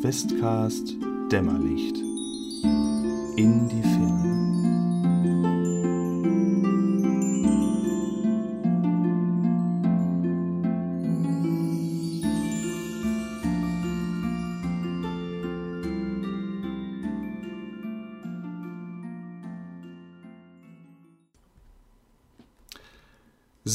[0.00, 0.94] Questcast
[1.32, 1.96] Dämmerlicht
[3.36, 4.45] in die Ferne.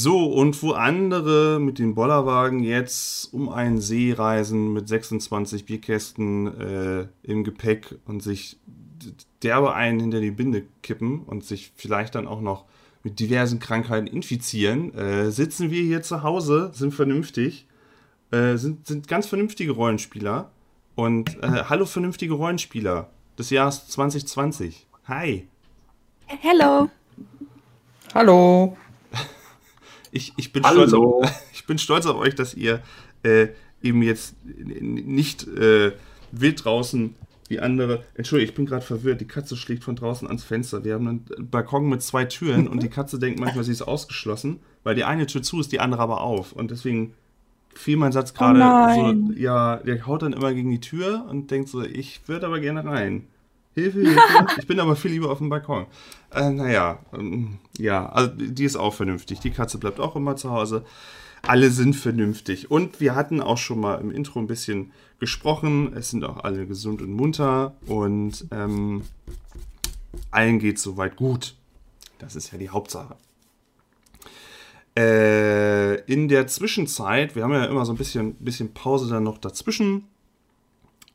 [0.02, 6.60] So, und wo andere mit dem Bollerwagen jetzt um einen See reisen mit 26 Bierkästen
[6.60, 8.58] äh, im Gepäck und sich
[9.44, 12.64] derbe einen hinter die Binde kippen und sich vielleicht dann auch noch
[13.04, 17.68] mit diversen Krankheiten infizieren, äh, sitzen wir hier zu Hause, sind vernünftig,
[18.32, 20.50] äh, sind, sind ganz vernünftige Rollenspieler.
[20.96, 24.84] Und äh, hallo vernünftige Rollenspieler des Jahres 2020.
[25.06, 25.46] Hi.
[26.26, 26.90] Hello.
[28.12, 28.76] Hallo.
[30.12, 32.82] Ich, ich, bin, stolz auf, ich bin stolz auf euch, dass ihr
[33.22, 33.48] äh,
[33.82, 35.92] eben jetzt nicht äh,
[36.30, 37.14] wild draußen
[37.48, 38.04] wie andere.
[38.14, 39.20] Entschuldigung, ich bin gerade verwirrt.
[39.20, 40.84] Die Katze schlägt von draußen ans Fenster.
[40.84, 44.60] Wir haben einen Balkon mit zwei Türen und die Katze denkt manchmal, sie ist ausgeschlossen,
[44.84, 46.52] weil die eine Tür zu ist, die andere aber auf.
[46.52, 47.14] Und deswegen
[47.74, 51.50] fiel mein Satz gerade oh so, ja, der haut dann immer gegen die Tür und
[51.50, 53.26] denkt so, ich würde aber gerne rein.
[53.74, 54.20] Hilfe, Hilfe.
[54.58, 55.86] ich bin aber viel lieber auf dem Balkon.
[56.30, 59.40] Äh, naja, ähm, ja, also die ist auch vernünftig.
[59.40, 60.84] Die Katze bleibt auch immer zu Hause.
[61.42, 62.70] Alle sind vernünftig.
[62.70, 65.92] Und wir hatten auch schon mal im Intro ein bisschen gesprochen.
[65.96, 69.02] Es sind auch alle gesund und munter und ähm,
[70.30, 71.54] allen geht soweit gut.
[72.18, 73.16] Das ist ja die Hauptsache.
[74.96, 79.38] Äh, in der Zwischenzeit, wir haben ja immer so ein bisschen, bisschen Pause dann noch
[79.38, 80.04] dazwischen.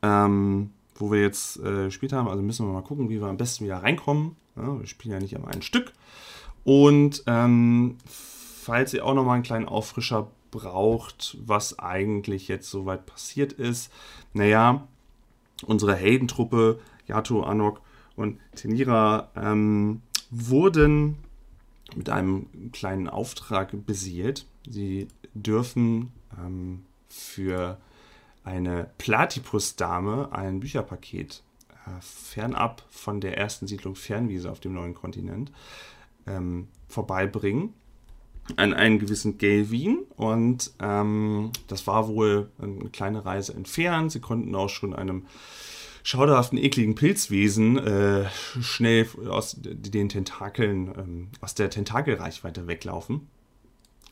[0.01, 2.27] Ähm, wo wir jetzt äh, gespielt haben.
[2.27, 4.35] Also müssen wir mal gucken, wie wir am besten wieder reinkommen.
[4.55, 5.93] Ja, wir spielen ja nicht immer ein Stück.
[6.63, 13.05] Und ähm, falls ihr auch noch mal einen kleinen Auffrischer braucht, was eigentlich jetzt soweit
[13.05, 13.91] passiert ist,
[14.33, 14.87] naja,
[15.65, 17.81] unsere Heldentruppe, Yato, Anok
[18.15, 21.17] und Tenira, ähm, wurden
[21.95, 24.45] mit einem kleinen Auftrag beseelt.
[24.69, 27.77] Sie dürfen ähm, für
[28.47, 31.43] eine Platypus-Dame ein Bücherpaket
[31.85, 35.51] äh, fernab von der ersten Siedlung Fernwiese auf dem neuen Kontinent
[36.25, 37.73] ähm, vorbeibringen
[38.55, 44.13] an einen gewissen Gelwin und ähm, das war wohl eine kleine Reise entfernt.
[44.13, 45.25] Sie konnten auch schon einem
[46.03, 48.29] schauderhaften, ekligen Pilzwesen äh,
[48.61, 53.27] schnell aus den Tentakeln, ähm, aus der Tentakelreichweite weglaufen.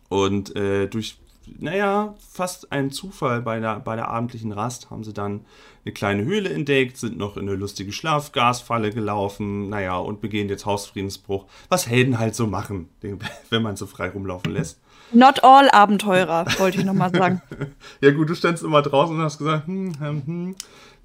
[0.09, 1.17] Und äh, durch
[1.59, 5.45] naja, fast ein Zufall bei der, bei der abendlichen Rast haben sie dann
[5.83, 10.65] eine kleine Höhle entdeckt, sind noch in eine lustige Schlafgasfalle gelaufen, naja, und begehen jetzt
[10.65, 11.45] Hausfriedensbruch.
[11.69, 12.89] Was Helden halt so machen,
[13.49, 14.79] wenn man so frei rumlaufen lässt.
[15.11, 17.41] Not all Abenteurer, wollte ich nochmal sagen.
[18.01, 20.55] ja gut, du standst immer draußen und hast gesagt, hm, hm, hm,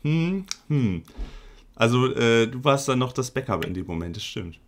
[0.03, 1.03] hm, hm.
[1.77, 4.59] Also äh, du warst dann noch das Backup in dem Moment, das stimmt.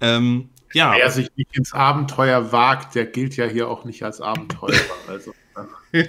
[0.00, 0.94] Ähm, ja.
[0.96, 4.72] Wer sich nicht ins Abenteuer wagt, der gilt ja hier auch nicht als Abenteurer.
[5.08, 5.34] Also,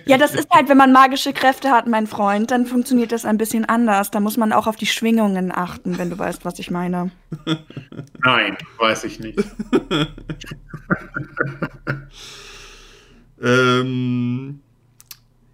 [0.06, 3.38] ja, das ist halt, wenn man magische Kräfte hat, mein Freund, dann funktioniert das ein
[3.38, 4.12] bisschen anders.
[4.12, 7.12] Da muss man auch auf die Schwingungen achten, wenn du weißt, was ich meine.
[8.24, 9.40] Nein, weiß ich nicht.
[13.42, 14.63] ähm,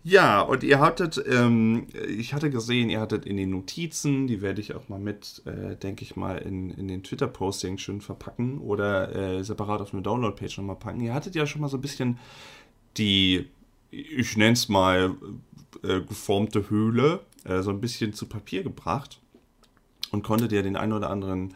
[0.04, 4.62] ja, und ihr hattet, ähm, ich hatte gesehen, ihr hattet in den Notizen, die werde
[4.62, 9.14] ich auch mal mit, äh, denke ich mal, in, in den Twitter-Postings schön verpacken oder
[9.16, 11.02] äh, separat auf eine Download-Page nochmal packen.
[11.02, 12.18] Ihr hattet ja schon mal so ein bisschen
[12.98, 13.50] die,
[13.92, 15.16] ich nenne es mal,
[15.84, 19.20] äh, geformte Höhle äh, so ein bisschen zu Papier gebracht
[20.12, 21.54] und konntet ja den einen oder anderen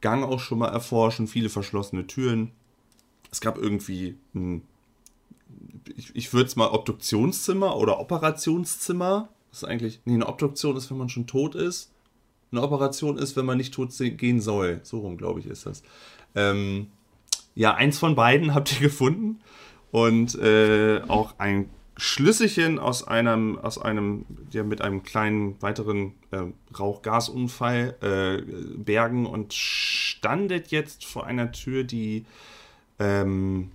[0.00, 2.52] Gang auch schon mal erforschen, viele verschlossene Türen.
[3.30, 4.62] Es gab irgendwie ein
[5.96, 9.28] ich, ich würde es mal Obduktionszimmer oder Operationszimmer.
[9.50, 11.92] Das ist eigentlich, nee, eine Obduktion ist, wenn man schon tot ist.
[12.52, 14.80] Eine Operation ist, wenn man nicht tot gehen soll.
[14.82, 15.82] So rum, glaube ich, ist das.
[16.34, 16.88] Ähm,
[17.54, 19.40] ja, eins von beiden habt ihr gefunden.
[19.90, 26.42] Und äh, auch ein Schlüsselchen aus einem, aus einem, ja, mit einem kleinen weiteren äh,
[26.78, 32.26] Rauchgasunfall äh, bergen und standet jetzt vor einer Tür, die
[32.98, 33.70] ähm,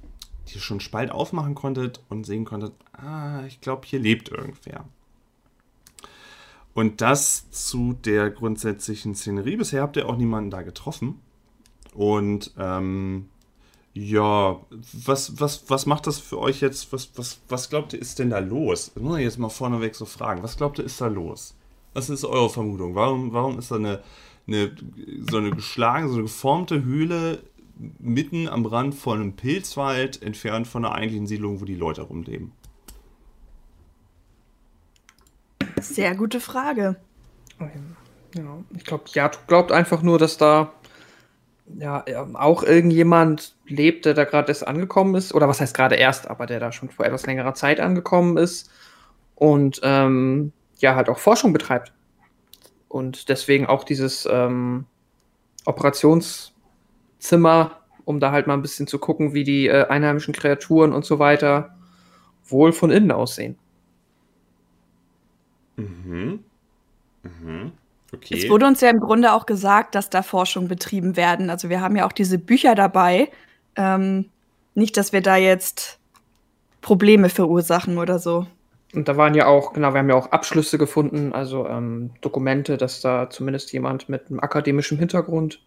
[0.54, 4.86] die schon Spalt aufmachen konntet und sehen konntet, ah, ich glaube, hier lebt irgendwer.
[6.74, 9.58] Und das zu der grundsätzlichen Szenerie.
[9.58, 11.20] Bisher habt ihr auch niemanden da getroffen.
[11.94, 13.28] Und ähm,
[13.94, 14.62] ja,
[14.94, 16.94] was, was, was macht das für euch jetzt?
[16.94, 18.92] Was, was, was glaubt ihr, ist denn da los?
[18.96, 20.44] Das jetzt mal vorneweg so fragen.
[20.44, 21.56] Was glaubt ihr, ist da los?
[21.94, 22.96] Was ist eure Vermutung?
[22.96, 24.02] Warum, warum ist da eine,
[24.48, 24.74] eine,
[25.30, 27.44] so eine geschlagene, so eine geformte Höhle
[28.00, 32.52] mitten am Rand von einem Pilzwald, entfernt von einer eigentlichen Siedlung, wo die Leute rumleben.
[35.80, 36.96] Sehr gute Frage.
[38.36, 40.72] Ja, ich glaube, Yato glaubt einfach nur, dass da
[41.78, 45.34] ja, auch irgendjemand lebt, der da gerade erst angekommen ist.
[45.34, 48.70] Oder was heißt gerade erst, aber der da schon vor etwas längerer Zeit angekommen ist.
[49.36, 51.94] Und ähm, ja, halt auch Forschung betreibt.
[52.88, 54.86] Und deswegen auch dieses ähm,
[57.22, 57.72] Operationszimmer,
[58.06, 61.20] um da halt mal ein bisschen zu gucken, wie die äh, einheimischen Kreaturen und so
[61.20, 61.76] weiter
[62.48, 63.58] wohl von innen aussehen.
[65.78, 66.44] Mhm.
[67.24, 67.72] Mhm.
[68.14, 68.38] Okay.
[68.38, 71.50] Es wurde uns ja im Grunde auch gesagt, dass da Forschung betrieben werden.
[71.50, 73.32] Also wir haben ja auch diese Bücher dabei.
[73.78, 74.26] Ähm,
[74.76, 75.98] nicht, dass wir da jetzt
[76.82, 78.48] Probleme verursachen oder so.
[78.94, 82.76] Und da waren ja auch, genau, wir haben ja auch Abschlüsse gefunden, also ähm, Dokumente,
[82.76, 85.62] dass da zumindest jemand mit einem akademischen Hintergrund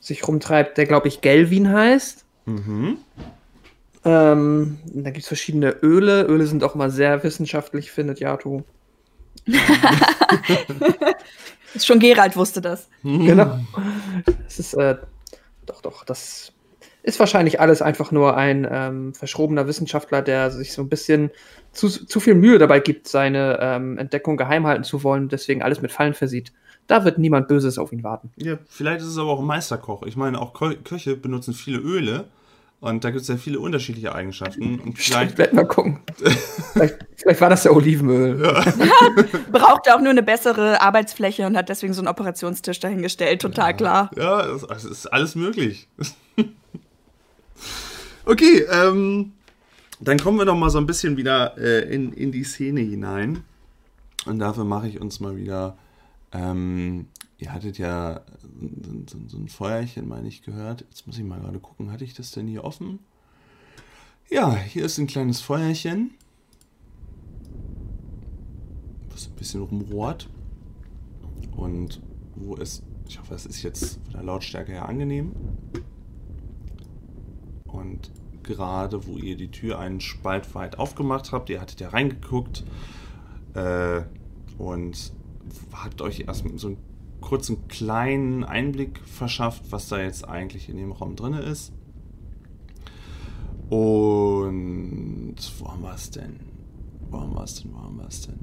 [0.00, 2.24] sich rumtreibt, der, glaube ich, Gelvin heißt.
[2.46, 2.98] Mhm.
[4.04, 6.22] Ähm, da gibt es verschiedene Öle.
[6.22, 8.64] Öle sind auch mal sehr wissenschaftlich, findet Yato.
[11.78, 12.88] Schon Gerald wusste das.
[13.02, 13.58] Genau.
[14.44, 14.96] Das ist, äh,
[15.66, 16.52] doch, doch, das
[17.02, 21.30] ist wahrscheinlich alles einfach nur ein ähm, verschrobener Wissenschaftler, der sich so ein bisschen
[21.72, 25.82] zu, zu viel Mühe dabei gibt, seine ähm, Entdeckung geheim halten zu wollen, deswegen alles
[25.82, 26.52] mit Fallen versieht.
[26.86, 28.30] Da wird niemand Böses auf ihn warten.
[28.36, 30.04] Ja, vielleicht ist es aber auch ein Meisterkoch.
[30.04, 32.26] Ich meine, auch Kö Köche benutzen viele Öle
[32.80, 34.78] und da gibt es ja viele unterschiedliche Eigenschaften.
[34.80, 35.32] Und vielleicht.
[35.32, 36.00] Stimmt, mal gucken.
[36.72, 38.40] vielleicht, vielleicht, war das ja Olivenöl.
[38.40, 38.60] Ja.
[39.50, 43.40] Braucht auch nur eine bessere Arbeitsfläche und hat deswegen so einen Operationstisch dahingestellt.
[43.40, 43.76] Total ja.
[43.76, 44.10] klar.
[44.16, 45.88] Ja, es ist alles möglich.
[48.26, 49.32] okay, ähm,
[49.98, 53.42] dann kommen wir doch mal so ein bisschen wieder äh, in, in die Szene hinein.
[54.26, 55.78] Und dafür mache ich uns mal wieder.
[56.32, 57.06] Ähm,
[57.38, 58.22] ihr hattet ja
[59.08, 60.82] so, so, ein Feuerchen, meine ich, gehört.
[60.82, 62.98] Jetzt muss ich mal gerade gucken, hatte ich das denn hier offen?
[64.28, 66.14] Ja, hier ist ein kleines Feuerchen.
[69.10, 70.28] Was ein bisschen rumrohrt.
[71.56, 72.02] Und
[72.34, 75.32] wo es, ich hoffe, es ist jetzt von der Lautstärke her angenehm.
[77.64, 78.10] Und
[78.42, 82.64] gerade, wo ihr die Tür einen Spalt weit aufgemacht habt, ihr hattet ja reingeguckt
[83.54, 84.02] äh,
[84.58, 85.12] und
[85.72, 86.78] habt euch erst so einen
[87.20, 91.72] kurzen kleinen Einblick verschafft, was da jetzt eigentlich in dem Raum drin ist.
[93.68, 96.38] Und wo haben wir es denn?
[97.10, 97.72] Wo haben wir es denn?
[97.72, 98.38] Wo haben wir es denn?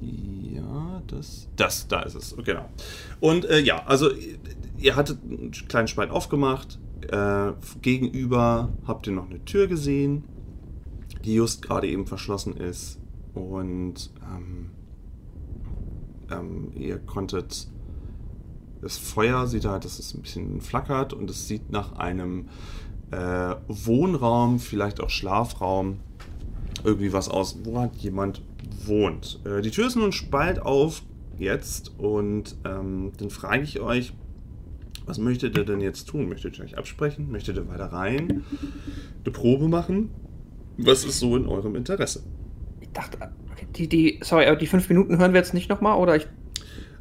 [0.00, 1.48] Ja, das.
[1.56, 2.34] Das, da ist es.
[2.44, 2.68] Genau.
[3.20, 4.10] Und äh, ja, also
[4.78, 6.78] ihr hattet einen kleinen Spalt aufgemacht.
[7.08, 7.52] Äh,
[7.82, 10.24] gegenüber habt ihr noch eine Tür gesehen,
[11.24, 12.98] die just gerade eben verschlossen ist.
[13.34, 14.70] Und ähm,
[16.30, 17.68] ähm, ihr konntet
[18.82, 22.48] das Feuer sieht halt, dass es ein bisschen flackert und es sieht nach einem
[23.10, 25.98] äh, Wohnraum, vielleicht auch Schlafraum,
[26.84, 28.42] irgendwie was aus, wo halt jemand
[28.84, 29.40] wohnt.
[29.44, 31.02] Äh, die Tür ist nur ein Spalt auf
[31.38, 34.12] jetzt und ähm, dann frage ich euch,
[35.06, 36.28] was möchtet ihr denn jetzt tun?
[36.28, 37.30] Möchtet ihr euch absprechen?
[37.32, 38.44] Möchtet ihr weiter rein?
[39.24, 40.10] Eine Probe machen?
[40.76, 42.22] Was ist so in eurem Interesse?
[42.80, 43.18] Ich dachte,
[43.76, 46.26] die, die, sorry, die fünf Minuten hören wir jetzt nicht nochmal, oder ich.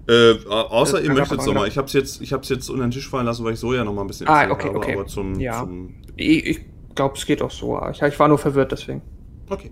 [0.08, 1.68] Äh, außer ihr möchtet es nochmal.
[1.68, 4.06] Ich habe es jetzt, jetzt unter den Tisch fallen lassen, weil ich so ja nochmal
[4.06, 4.94] ein bisschen ah, okay, habe, okay.
[4.94, 5.40] aber zum.
[5.40, 5.60] Ja.
[5.60, 6.60] zum ich, ich
[6.96, 7.80] glaube, es geht auch so.
[7.92, 9.02] Ich, ich war nur verwirrt deswegen.
[9.50, 9.72] Okay.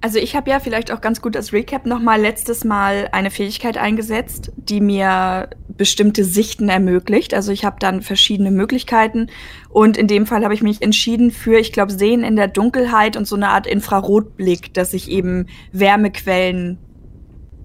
[0.00, 3.78] Also ich habe ja vielleicht auch ganz gut als Recap nochmal letztes Mal eine Fähigkeit
[3.78, 7.34] eingesetzt, die mir bestimmte Sichten ermöglicht.
[7.34, 9.28] Also ich habe dann verschiedene Möglichkeiten
[9.68, 13.16] und in dem Fall habe ich mich entschieden für, ich glaube, Sehen in der Dunkelheit
[13.16, 16.78] und so eine Art Infrarotblick, dass ich eben Wärmequellen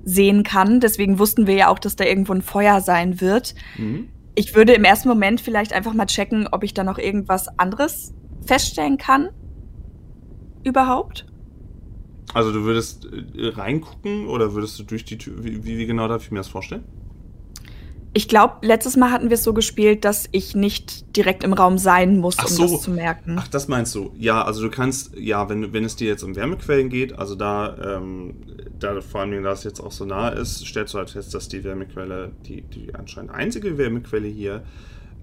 [0.04, 0.80] sehen kann.
[0.80, 3.54] Deswegen wussten wir ja auch, dass da irgendwo ein Feuer sein wird.
[3.78, 4.10] Mhm.
[4.36, 8.14] Ich würde im ersten Moment vielleicht einfach mal checken, ob ich da noch irgendwas anderes
[8.46, 9.30] feststellen kann.
[10.64, 11.26] Überhaupt.
[12.34, 16.24] Also du würdest äh, reingucken oder würdest du durch die Tür, wie, wie genau darf
[16.24, 16.84] ich mir das vorstellen?
[18.14, 21.78] Ich glaube, letztes Mal hatten wir es so gespielt, dass ich nicht direkt im Raum
[21.78, 22.64] sein muss, Ach um so.
[22.64, 23.36] das zu merken.
[23.40, 24.12] Ach, das meinst du?
[24.18, 27.98] Ja, also du kannst, ja, wenn, wenn es dir jetzt um Wärmequellen geht, also da,
[27.98, 28.34] ähm,
[28.80, 31.50] da vor allem, da es jetzt auch so nah ist, stellst du halt fest, dass
[31.50, 34.64] die Wärmequelle, die, die anscheinend einzige Wärmequelle hier,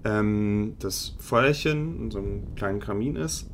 [0.05, 3.49] ähm, das Feuerchen in so einem kleinen Kamin ist.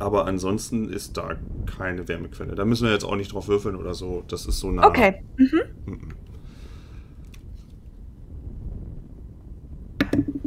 [0.00, 1.36] Aber ansonsten ist da
[1.66, 2.56] keine Wärmequelle.
[2.56, 4.24] Da müssen wir jetzt auch nicht drauf würfeln oder so.
[4.26, 4.88] Das ist so nah.
[4.88, 5.22] Okay.
[5.36, 5.60] Mhm.
[5.86, 6.08] Mhm.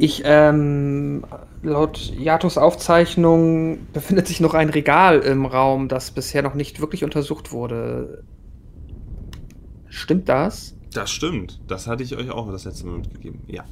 [0.00, 1.24] Ich, ähm,
[1.60, 7.02] laut Yatos Aufzeichnung befindet sich noch ein Regal im Raum, das bisher noch nicht wirklich
[7.02, 8.22] untersucht wurde.
[9.88, 10.76] Stimmt das?
[10.92, 11.60] Das stimmt.
[11.66, 13.40] Das hatte ich euch auch das letzte Mal mitgegeben.
[13.48, 13.64] Ja.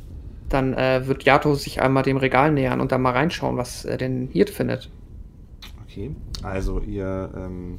[0.49, 3.97] Dann äh, wird Yato sich einmal dem Regal nähern und da mal reinschauen, was er
[3.97, 4.91] denn hier findet.
[5.85, 6.11] Okay,
[6.43, 7.79] also ihr ähm,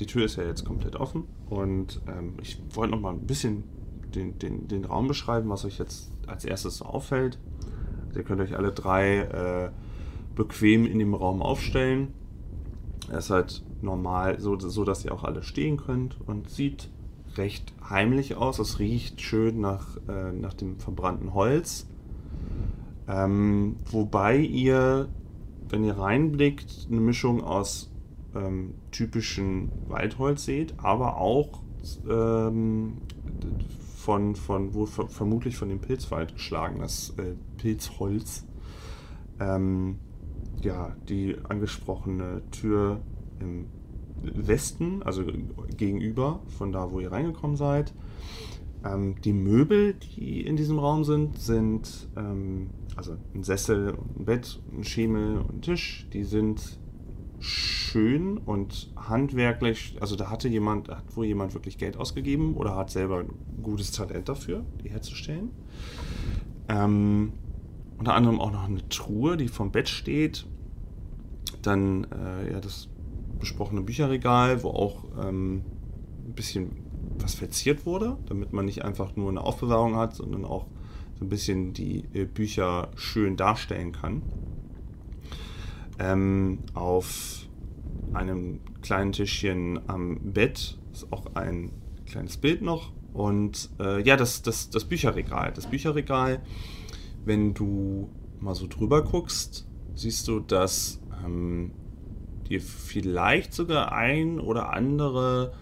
[0.00, 3.64] die Tür ist ja jetzt komplett offen und ähm, ich wollte noch mal ein bisschen
[4.14, 7.38] den, den, den Raum beschreiben, was euch jetzt als erstes so auffällt.
[8.08, 9.70] Also ihr könnt euch alle drei äh,
[10.34, 12.08] bequem in dem Raum aufstellen.
[13.10, 16.90] Er ist halt normal, so, so dass ihr auch alle stehen könnt und sieht
[17.36, 18.58] recht heimlich aus.
[18.58, 21.86] Es riecht schön nach, äh, nach dem verbrannten Holz.
[23.06, 25.08] Ähm, wobei ihr,
[25.68, 27.90] wenn ihr reinblickt, eine Mischung aus
[28.34, 31.60] ähm, typischen Waldholz seht, aber auch
[32.08, 32.98] ähm,
[34.04, 38.46] von, von wo vermutlich von dem Pilzwald geschlagenes äh, Pilzholz.
[39.40, 39.96] Ähm,
[40.60, 43.00] ja, die angesprochene Tür
[43.40, 43.66] im
[44.22, 45.24] Westen, also
[45.76, 47.94] gegenüber von da, wo ihr reingekommen seid.
[48.84, 54.60] Ähm, die Möbel, die in diesem Raum sind, sind ähm, also ein Sessel, ein Bett,
[54.70, 56.06] ein Schemel und ein Tisch.
[56.12, 56.78] Die sind
[57.44, 62.90] schön und handwerklich, also da hatte jemand, hat wohl jemand wirklich Geld ausgegeben oder hat
[62.90, 65.50] selber ein gutes Talent dafür, die herzustellen.
[66.68, 67.34] Ähm,
[67.98, 70.46] unter anderem auch noch eine Truhe, die vom Bett steht.
[71.62, 72.88] Dann äh, ja, das
[73.38, 75.62] besprochene Bücherregal, wo auch ähm,
[76.26, 76.70] ein bisschen
[77.18, 80.66] was verziert wurde, damit man nicht einfach nur eine Aufbewahrung hat, sondern auch
[81.18, 84.22] so ein bisschen die äh, Bücher schön darstellen kann.
[85.98, 87.48] Ähm, auf
[88.12, 91.72] einem kleinen Tischchen am Bett ist auch ein
[92.06, 92.92] kleines Bild noch.
[93.12, 95.52] Und äh, ja, das, das, das Bücherregal.
[95.54, 96.40] Das Bücherregal,
[97.24, 98.10] wenn du
[98.40, 101.72] mal so drüber guckst, siehst du, dass ähm,
[102.48, 105.52] dir vielleicht sogar ein oder andere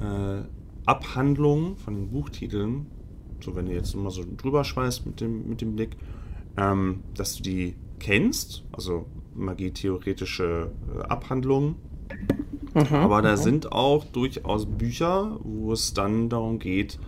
[0.00, 0.42] äh,
[0.86, 2.86] Abhandlung von den Buchtiteln,
[3.40, 5.96] so wenn du jetzt mal so drüber schweißt mit dem, mit dem Blick,
[6.56, 9.06] ähm, dass du die kennst, also
[9.38, 11.76] Magie-theoretische äh, Abhandlungen.
[12.74, 16.98] Mhm, Aber da sind auch durchaus Bücher, wo es dann darum geht,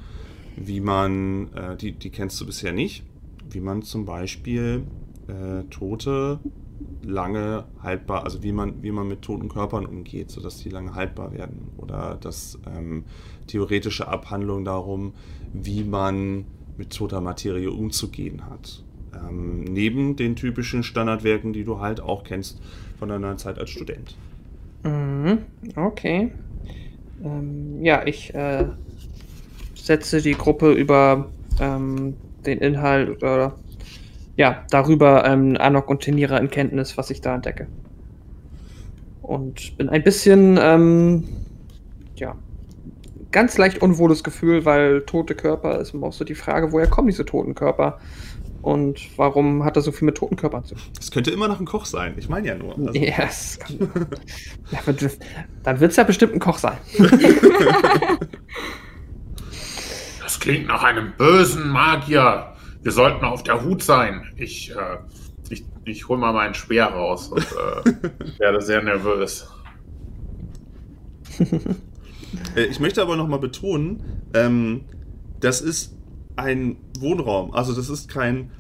[0.57, 3.05] wie man, äh, die, die kennst du bisher nicht,
[3.51, 4.85] wie man zum Beispiel
[5.29, 6.41] äh, Tote
[7.03, 11.33] lange haltbar, also wie man, wie man mit toten Körpern umgeht, sodass die lange haltbar
[11.33, 11.71] werden.
[11.79, 13.05] Oder das ähm,
[13.47, 15.15] theoretische Abhandlung darum,
[15.53, 16.45] wie man
[16.77, 18.85] mit toter Materie umzugehen hat.
[19.15, 22.61] Ähm, neben den typischen Standardwerken, die du halt auch kennst
[22.99, 24.17] von deiner Zeit als Student.
[24.85, 25.39] Mhm,
[25.77, 26.31] okay.
[27.25, 28.67] Ähm, ja, ich äh,
[29.75, 31.29] setze die Gruppe über
[31.61, 32.15] ähm,
[32.47, 33.57] den Inhalt oder
[34.37, 37.67] ja, darüber ähm, Anok und Tenira in Kenntnis, was ich da entdecke.
[39.23, 41.25] Und bin ein bisschen, ähm,
[42.17, 42.37] ja,
[43.33, 47.09] ganz leicht unwohles Gefühl, weil tote Körper ist immer auch so die Frage, woher kommen
[47.09, 48.01] diese toten Körper?
[48.63, 50.85] Und warum hat er so viel mit toten Körpern zu tun?
[50.95, 52.15] Das könnte immer noch ein Koch sein.
[52.19, 52.77] Ich meine ja nur.
[52.77, 52.93] Also.
[52.93, 53.79] Ja, es kann,
[54.71, 54.79] ja,
[55.63, 56.77] dann wird es ja bestimmt ein Koch sein.
[60.23, 62.55] das klingt nach einem bösen Magier.
[62.83, 64.27] Wir sollten auf der Hut sein.
[64.37, 64.99] Ich, äh,
[65.49, 69.49] ich, ich hole mal meinen Speer raus und äh, werde sehr nervös.
[72.57, 74.03] Äh, ich möchte aber nochmal betonen,
[74.35, 74.83] ähm,
[75.41, 75.97] das ist
[76.41, 77.53] ein Wohnraum.
[77.55, 78.51] Also das ist kein,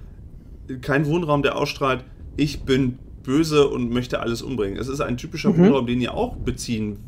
[0.82, 2.04] kein Wohnraum, der ausstrahlt,
[2.36, 4.78] ich bin böse und möchte alles umbringen.
[4.78, 5.58] Es ist ein typischer mhm.
[5.58, 6.98] Wohnraum, den ihr auch beziehen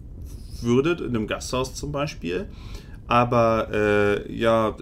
[0.60, 2.46] würdet, in einem Gasthaus zum Beispiel.
[3.06, 4.76] Aber äh, ja,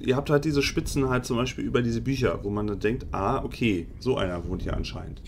[0.00, 3.06] ihr habt halt diese Spitzen halt zum Beispiel über diese Bücher, wo man dann denkt,
[3.12, 5.22] ah, okay, so einer wohnt hier anscheinend.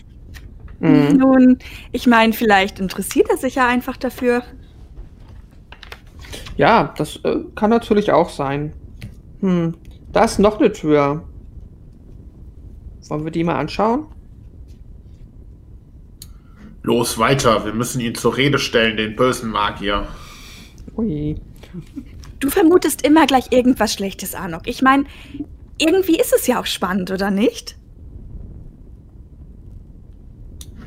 [0.79, 1.17] Mhm.
[1.17, 1.59] Nun,
[1.91, 4.43] ich meine, vielleicht interessiert er sich ja einfach dafür.
[6.57, 8.73] Ja, das äh, kann natürlich auch sein.
[9.41, 9.75] Hm,
[10.11, 11.27] da ist noch eine Tür.
[13.09, 14.05] Wollen wir die mal anschauen?
[16.83, 17.65] Los, weiter.
[17.65, 20.07] Wir müssen ihn zur Rede stellen, den bösen Magier.
[20.95, 21.35] Ui.
[22.39, 24.63] Du vermutest immer gleich irgendwas Schlechtes, Anok.
[24.65, 25.05] Ich meine,
[25.77, 27.77] irgendwie ist es ja auch spannend, oder nicht?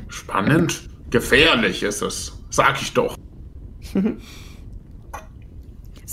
[0.07, 0.89] Spannend?
[1.09, 2.37] Gefährlich ist es.
[2.49, 3.15] Sag ich doch.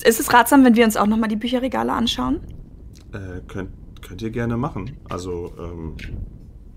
[0.03, 2.41] ist es ratsam, wenn wir uns auch nochmal die Bücherregale anschauen?
[3.13, 4.97] Äh, könnt, könnt ihr gerne machen.
[5.09, 5.97] Also, ähm,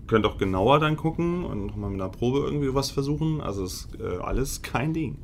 [0.08, 3.42] könnt auch genauer dann gucken und nochmal mit einer Probe irgendwie was versuchen.
[3.42, 5.18] Also, ist äh, alles kein Ding.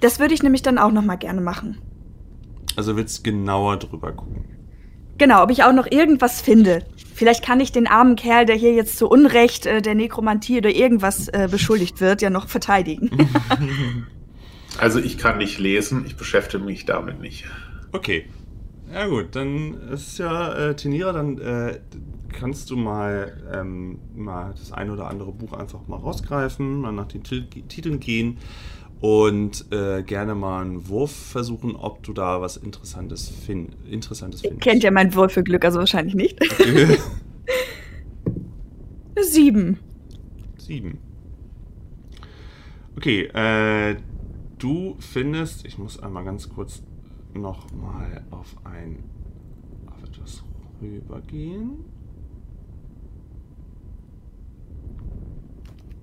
[0.00, 1.78] Das würde ich nämlich dann auch nochmal gerne machen.
[2.76, 4.44] Also willst genauer drüber gucken.
[5.18, 6.84] Genau, ob ich auch noch irgendwas finde.
[7.12, 10.70] Vielleicht kann ich den armen Kerl, der hier jetzt zu Unrecht äh, der Nekromantie oder
[10.70, 13.10] irgendwas äh, beschuldigt wird, ja noch verteidigen.
[14.78, 17.44] also ich kann nicht lesen, ich beschäftige mich damit nicht.
[17.92, 18.26] Okay.
[18.92, 21.78] Ja gut, dann ist ja äh, Tenira, dann äh,
[22.32, 27.08] kannst du mal, ähm, mal das ein oder andere Buch einfach mal rausgreifen, mal nach
[27.08, 28.38] den Titeln gehen
[29.00, 34.62] und äh, gerne mal einen Wurf versuchen, ob du da was Interessantes, fin Interessantes findest.
[34.62, 36.38] Kennt ja mein Würfelglück, also wahrscheinlich nicht.
[39.20, 39.78] Sieben.
[40.56, 40.98] Sieben.
[42.96, 43.96] Okay, äh,
[44.58, 46.82] du findest, ich muss einmal ganz kurz
[47.34, 49.04] noch mal auf ein
[49.86, 50.42] auf etwas
[50.80, 51.84] rübergehen.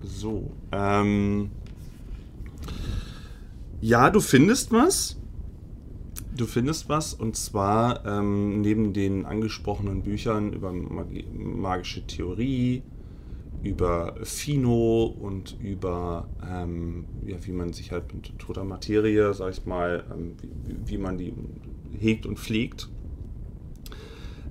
[0.02, 1.50] So, ähm,
[3.82, 5.18] ja, du findest was.
[6.36, 12.84] Du findest was und zwar ähm, neben den angesprochenen Büchern über Magi magische Theorie,
[13.66, 19.66] über Fino und über, ähm, ja, wie man sich halt mit toter Materie, sag ich
[19.66, 21.34] mal, ähm, wie, wie, man die
[21.98, 22.90] hegt und pflegt,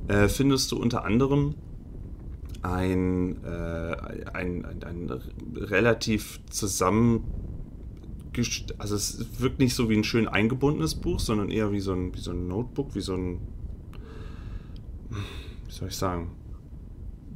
[0.08, 1.54] äh, findest du unter anderem
[2.62, 3.96] ein, äh,
[4.32, 5.10] ein, ein, ein
[5.54, 7.24] relativ zusammen
[8.78, 12.12] also es wirkt nicht so wie ein schön eingebundenes Buch, sondern eher wie so ein,
[12.16, 13.38] wie so ein Notebook, wie so ein,
[15.66, 16.32] wie soll ich sagen,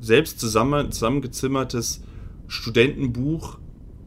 [0.00, 2.02] selbst zusammen, zusammengezimmertes
[2.46, 3.58] Studentenbuch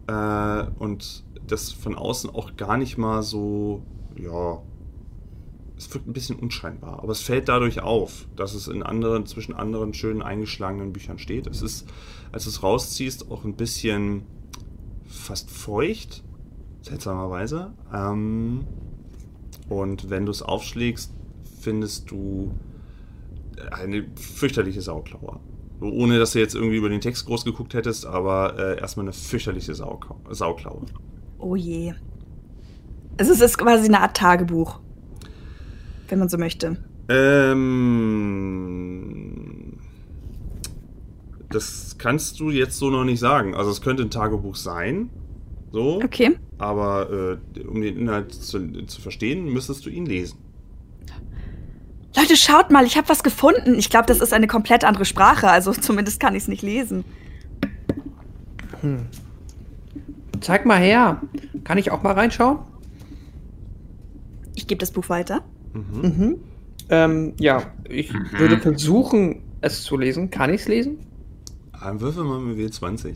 [0.08, 3.84] äh, und das von außen auch gar nicht mal so,
[4.18, 4.62] ja,
[5.78, 9.54] es wirkt ein bisschen unscheinbar, aber es fällt dadurch auf, dass es in anderen, zwischen
[9.54, 11.48] anderen schönen eingeschlagenen Büchern steht.
[11.48, 11.88] Es ist,
[12.32, 14.24] als du es rausziehst, auch ein bisschen
[15.08, 16.24] fast feucht,
[16.82, 17.74] seltsamerweise.
[17.94, 18.66] Ähm,
[19.70, 21.14] und wenn du es aufschlägst,
[21.62, 22.52] findest du
[23.72, 25.40] eine fürchterliche Sauklaue.
[25.82, 29.14] Ohne dass du jetzt irgendwie über den Text groß geguckt hättest, aber äh, erstmal eine
[29.14, 30.86] fürchterliche Sau Sauklaue.
[31.40, 31.94] Oh je.
[33.18, 34.80] Also es ist quasi eine Art Tagebuch.
[36.08, 36.78] Wenn man so möchte.
[37.10, 37.72] Ähm.
[41.50, 43.56] Das kannst du jetzt so noch nicht sagen.
[43.56, 45.10] Also es könnte ein Tagebuch sein.
[45.72, 46.00] So.
[46.04, 46.38] Okay.
[46.58, 50.38] Aber äh, um den Inhalt zu, zu verstehen, müsstest du ihn lesen.
[52.16, 53.76] Leute, schaut mal, ich habe was gefunden.
[53.76, 57.06] Ich glaube, das ist eine komplett andere Sprache, also zumindest kann ich es nicht lesen.
[58.82, 59.06] Hm.
[60.42, 61.22] Zeig mal her.
[61.64, 62.60] Kann ich auch mal reinschauen?
[64.56, 65.44] Ich gebe das Buch weiter.
[65.74, 66.02] Mhm.
[66.02, 66.38] Mhm.
[66.90, 68.32] Ähm, ja, ich mhm.
[68.38, 70.30] würde versuchen, es zu lesen.
[70.32, 71.00] Kann ich es lesen?
[71.72, 73.16] Ein Würfel mal mit W20.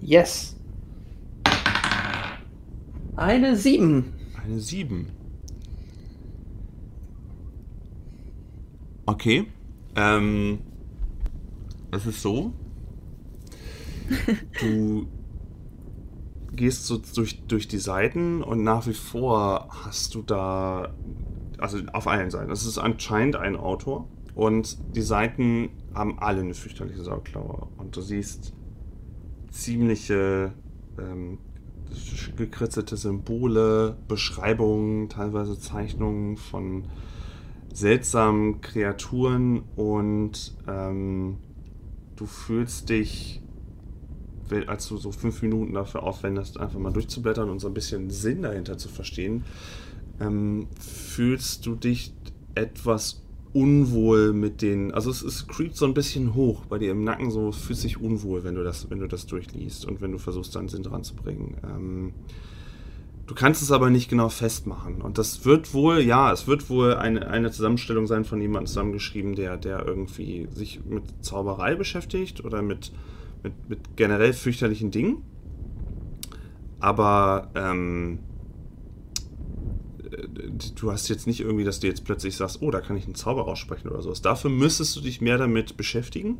[0.00, 0.56] Yes.
[3.16, 4.12] Eine 7.
[4.44, 5.06] Eine 7.
[9.06, 9.46] Okay.
[9.94, 10.58] Ähm,
[11.90, 12.52] es ist so.
[14.60, 15.08] Du
[16.54, 20.94] gehst so durch, durch die Seiten und nach wie vor hast du da,
[21.58, 26.54] also auf allen Seiten, es ist anscheinend ein Autor und die Seiten haben alle eine
[26.54, 28.54] fürchterliche Sauklaue und du siehst
[29.50, 30.52] ziemliche
[30.98, 31.38] ähm,
[32.36, 36.84] gekritzelte Symbole, Beschreibungen, teilweise Zeichnungen von
[37.76, 41.36] seltsamen Kreaturen und ähm,
[42.16, 43.42] du fühlst dich,
[44.66, 48.40] als du so fünf Minuten dafür aufwendest, einfach mal durchzublättern und so ein bisschen Sinn
[48.40, 49.44] dahinter zu verstehen,
[50.20, 52.14] ähm, fühlst du dich
[52.54, 57.04] etwas unwohl mit den, also es, es creept so ein bisschen hoch bei dir im
[57.04, 60.18] Nacken, so fühlt sich unwohl, wenn du das, wenn du das durchliest und wenn du
[60.18, 61.58] versuchst, deinen Sinn dran zu bringen.
[61.62, 62.14] Ähm,
[63.26, 65.02] Du kannst es aber nicht genau festmachen.
[65.02, 69.34] Und das wird wohl, ja, es wird wohl eine, eine Zusammenstellung sein von jemandem zusammengeschrieben,
[69.34, 72.92] der, der irgendwie sich mit Zauberei beschäftigt oder mit,
[73.42, 75.22] mit, mit generell fürchterlichen Dingen.
[76.78, 78.20] Aber ähm,
[80.76, 83.16] du hast jetzt nicht irgendwie, dass du jetzt plötzlich sagst, oh, da kann ich einen
[83.16, 84.22] Zauber aussprechen oder sowas.
[84.22, 86.38] Dafür müsstest du dich mehr damit beschäftigen.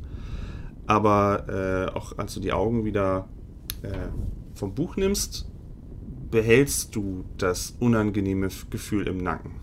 [0.86, 1.48] Aber
[1.92, 3.28] äh, auch als du die Augen wieder
[3.82, 4.08] äh,
[4.54, 5.48] vom Buch nimmst,
[6.30, 9.60] behältst du das unangenehme Gefühl im Nacken?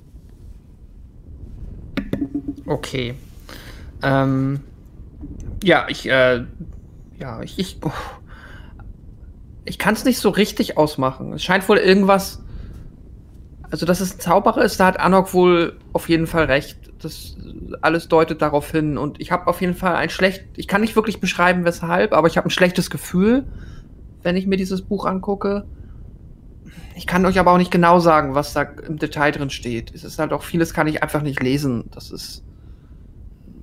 [2.65, 3.15] Okay.
[4.01, 4.61] Ähm,
[5.63, 6.45] ja, ich, äh,
[7.19, 7.91] ja, ich, ich, oh,
[9.65, 11.33] ich kann es nicht so richtig ausmachen.
[11.33, 12.41] Es scheint wohl irgendwas,
[13.69, 16.77] also dass es ein Zauberer ist, da hat Anok wohl auf jeden Fall recht.
[16.99, 17.35] Das
[17.81, 20.95] alles deutet darauf hin und ich habe auf jeden Fall ein schlecht, ich kann nicht
[20.95, 23.45] wirklich beschreiben, weshalb, aber ich habe ein schlechtes Gefühl,
[24.21, 25.65] wenn ich mir dieses Buch angucke.
[26.95, 29.93] Ich kann euch aber auch nicht genau sagen, was da im Detail drin steht.
[29.93, 31.89] Es ist halt auch vieles kann ich einfach nicht lesen.
[31.91, 32.43] Das ist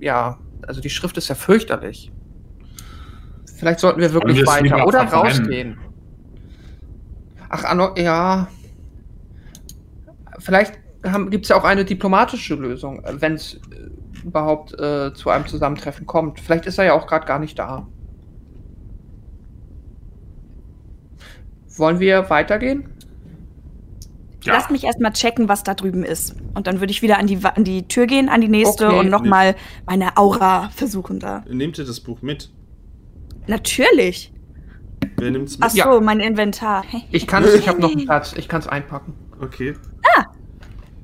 [0.01, 2.11] ja, also die Schrift ist ja fürchterlich.
[3.57, 5.79] Vielleicht sollten wir wirklich wir weiter oder rausgehen.
[7.51, 8.49] Ach, Anno, ja.
[10.39, 10.79] Vielleicht
[11.29, 13.91] gibt es ja auch eine diplomatische Lösung, wenn es äh,
[14.25, 16.41] überhaupt äh, zu einem Zusammentreffen kommt.
[16.41, 17.87] Vielleicht ist er ja auch gerade gar nicht da.
[21.77, 22.89] Wollen wir weitergehen?
[24.45, 24.55] Ja.
[24.55, 26.35] lasst mich erstmal checken, was da drüben ist.
[26.55, 28.87] Und dann würde ich wieder an die, Wa- an die Tür gehen, an die nächste
[28.89, 28.99] Okay.
[29.01, 29.55] und nochmal
[29.87, 31.45] meine Aura versuchen da.
[31.51, 32.51] Nehmt ihr das Buch mit?
[33.47, 34.33] Natürlich.
[35.17, 35.65] Wer nimmt's mit?
[35.67, 36.01] Ach so, Ja.
[36.01, 36.85] mein Inventar.
[37.11, 39.15] Ich kann es, ich habe noch einen Platz, ich kann es einpacken.
[39.41, 39.75] Okay.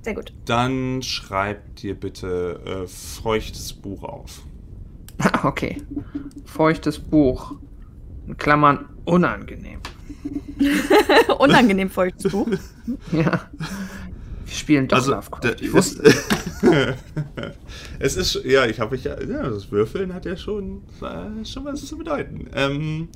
[0.02, 0.32] Sehr gut.
[0.44, 4.42] Dann schreibt dir bitte äh, feuchtes Buch auf.
[5.42, 5.82] okay.
[6.44, 7.56] Feuchtes Buch.
[8.28, 9.80] In Klammern unangenehm.
[11.38, 12.48] Unangenehm feuchtes Buch.
[13.12, 13.48] Ja.
[14.44, 15.56] Wir spielen doch Also, Lovecraft.
[15.60, 16.12] Ich wusste-
[17.98, 21.84] es ist, ja, ich habe ja, ja, das Würfeln hat ja schon, äh, schon was
[21.84, 22.48] zu bedeuten.
[22.54, 23.08] Ähm,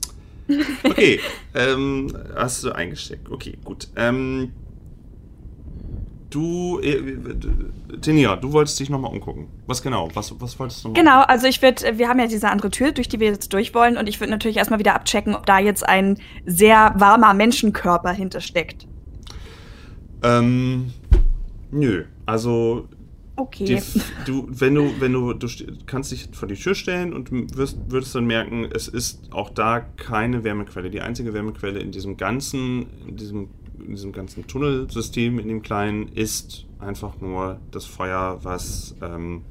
[0.83, 1.20] okay,
[1.55, 3.31] ähm, hast du eingesteckt.
[3.31, 3.88] Okay, gut.
[3.96, 4.53] Ähm,
[6.30, 7.02] du, äh,
[8.00, 9.48] Tenia, du wolltest dich nochmal umgucken.
[9.66, 10.08] Was genau?
[10.14, 12.92] Was, was wolltest du noch Genau, also ich würde, wir haben ja diese andere Tür,
[12.92, 15.58] durch die wir jetzt durch wollen, und ich würde natürlich erstmal wieder abchecken, ob da
[15.58, 18.86] jetzt ein sehr warmer Menschenkörper hintersteckt.
[20.22, 20.92] Ähm,
[21.70, 22.04] nö.
[22.26, 22.96] Also, die,
[23.42, 23.80] Okay.
[24.26, 27.78] du, wenn du, wenn du, du st- kannst dich vor die Tür stellen und wirst,
[27.88, 30.90] würdest dann merken, es ist auch da keine Wärmequelle.
[30.90, 33.48] Die einzige Wärmequelle in diesem ganzen, in diesem,
[33.84, 39.42] in diesem ganzen Tunnelsystem, in dem kleinen, ist einfach nur das Feuer, was ähm,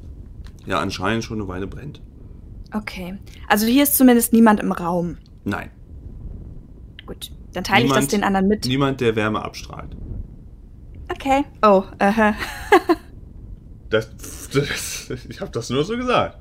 [0.66, 2.02] ja anscheinend schon eine Weile brennt.
[2.74, 3.18] Okay.
[3.48, 5.18] Also hier ist zumindest niemand im Raum.
[5.44, 5.72] Nein,
[7.06, 7.32] Gut.
[7.54, 8.66] Dann teile ich das Niemand- den anderen mit.
[8.68, 9.96] niemand, der Wärme abstrahlt.
[11.12, 11.44] Okay.
[11.64, 12.34] Oh, äh,
[13.90, 14.08] Das,
[14.54, 16.38] das, ich habe das nur so gesagt.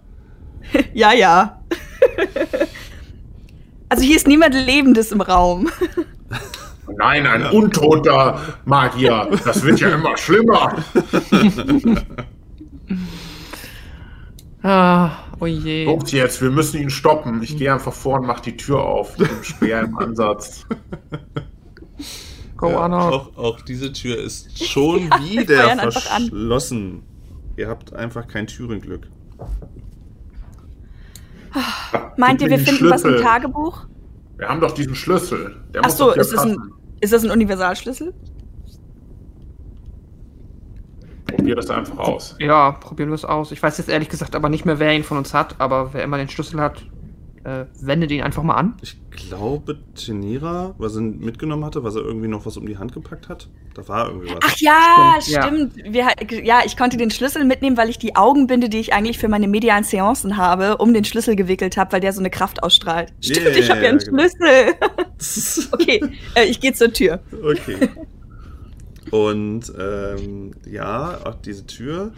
[0.92, 1.62] ja, ja.
[3.88, 5.70] also hier ist niemand Lebendes im Raum.
[6.98, 7.50] Nein, ein Ja.
[7.50, 9.28] untoter Magier.
[9.44, 10.76] Das wird ja immer schlimmer.
[14.62, 15.84] Ah, oh je.
[15.86, 17.42] Kommt jetzt, wir müssen ihn stoppen.
[17.44, 20.66] Ich gehe einfach vor und mach die Tür auf, mit dem Speer im Ansatz.
[22.56, 23.08] Go Ja, Anna.
[23.08, 27.02] auch, auch diese Tür ist schon Ja, wieder verschlossen.
[27.56, 29.08] Ihr habt einfach kein Türenglück.
[32.16, 33.24] Meint ihr, wir finden was im Schlüssel.
[33.24, 33.86] Tagebuch?
[34.38, 35.56] Wir haben doch diesen Schlüssel.
[35.72, 36.56] Der Ach muss so, ist das, ein.
[37.00, 38.14] Ist das ein Universalschlüssel?
[41.26, 42.36] Probier das einfach aus.
[42.38, 43.52] Ja, probieren wir es aus.
[43.52, 46.02] Ich weiß jetzt ehrlich gesagt aber nicht mehr, wer ihn von uns hat, aber wer
[46.02, 46.82] immer den Schlüssel hat,
[47.48, 48.74] äh, wendet ihn einfach mal an.
[48.82, 52.92] Ich glaube, Tenira, was er mitgenommen hatte, was er irgendwie noch was um die Hand
[52.92, 54.38] gepackt hat, da war irgendwie was.
[54.42, 55.42] Ach ja, Stimmt, ja.
[55.46, 55.94] stimmt.
[55.94, 59.28] Wir, ja, ich konnte den Schlüssel mitnehmen, weil ich die Augenbinde, die ich eigentlich für
[59.28, 63.12] meine medialen Seancen habe, um den Schlüssel gewickelt habe, weil der so eine Kraft ausstrahlt.
[63.20, 64.22] Stimmt, Yeah, ich habe ja einen genau.
[64.22, 65.68] Schlüssel.
[65.72, 66.00] okay,
[66.34, 67.20] äh, ich gehe zur Tür.
[67.32, 67.88] okay.
[69.10, 72.12] Und ähm, ja, auch diese Tür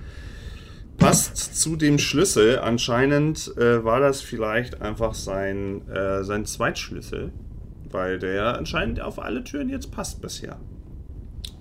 [1.01, 2.61] passt zu dem Schlüssel.
[2.61, 7.33] Anscheinend äh, war das vielleicht einfach sein, äh, sein Zweitschlüssel,
[7.91, 10.61] weil der anscheinend auf alle Türen jetzt passt bisher.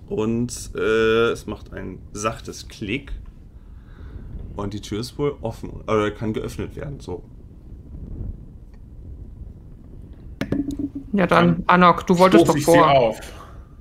[0.06, 3.12] Und äh, es macht ein sachtes Klick.
[4.56, 7.24] Und die Tür ist wohl offen, oder kann geöffnet werden, so.
[11.12, 12.90] Ja, dann, Anok, du wolltest Stoß doch ich sie vor.
[12.90, 13.20] auf.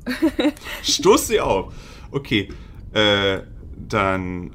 [0.84, 1.74] Stoß sie auf.
[2.12, 2.50] Okay.
[2.94, 3.42] Äh,
[3.88, 4.52] dann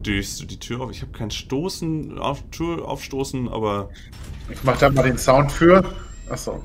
[0.00, 0.90] stößt du die Tür auf.
[0.90, 3.90] Ich habe kein Stoßen auf Tür aufstoßen, aber.
[4.50, 5.84] Ich mach da mal den Sound für.
[6.28, 6.62] Achso.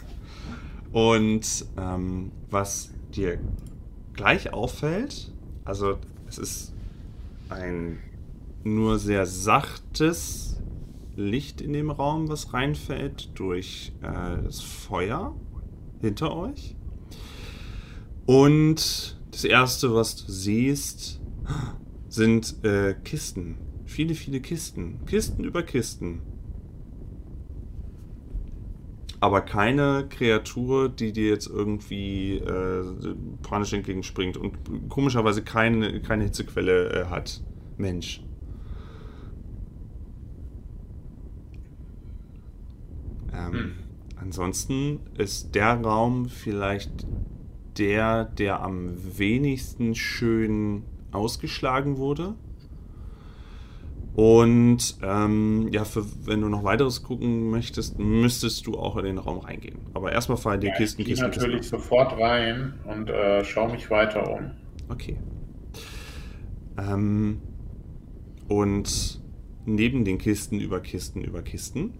[0.92, 3.38] Und ähm, was dir
[4.14, 5.32] gleich auffällt,
[5.64, 5.98] also
[6.28, 6.72] es ist
[7.48, 7.98] ein
[8.64, 10.60] nur sehr sachtes
[11.16, 15.34] Licht in dem Raum, was reinfällt durch äh, das Feuer
[16.00, 16.74] hinter euch.
[18.26, 21.20] Und das erste, was du siehst,
[22.10, 23.56] sind äh, Kisten.
[23.86, 25.00] Viele, viele Kisten.
[25.06, 26.20] Kisten über Kisten.
[29.20, 32.84] Aber keine Kreatur, die dir jetzt irgendwie äh,
[33.42, 37.42] panisch entgegenspringt und komischerweise keine, keine Hitzequelle äh, hat.
[37.78, 38.22] Mensch.
[43.32, 43.72] Ähm, Hm.
[44.16, 47.06] Ansonsten ist der Raum vielleicht
[47.78, 52.34] der, der am wenigsten schön ausgeschlagen wurde.
[54.14, 59.18] Und ähm, ja, für, wenn du noch weiteres gucken möchtest, müsstest du auch in den
[59.18, 59.78] Raum reingehen.
[59.94, 61.78] Aber erstmal fallen dir Ja, Kisten, ich gehe natürlich Kisten.
[61.78, 64.50] sofort rein und äh, schaue mich weiter um.
[64.88, 65.16] Okay.
[66.76, 67.40] Ähm,
[68.48, 69.20] und
[69.64, 71.92] neben den Kisten über Kisten über Kisten,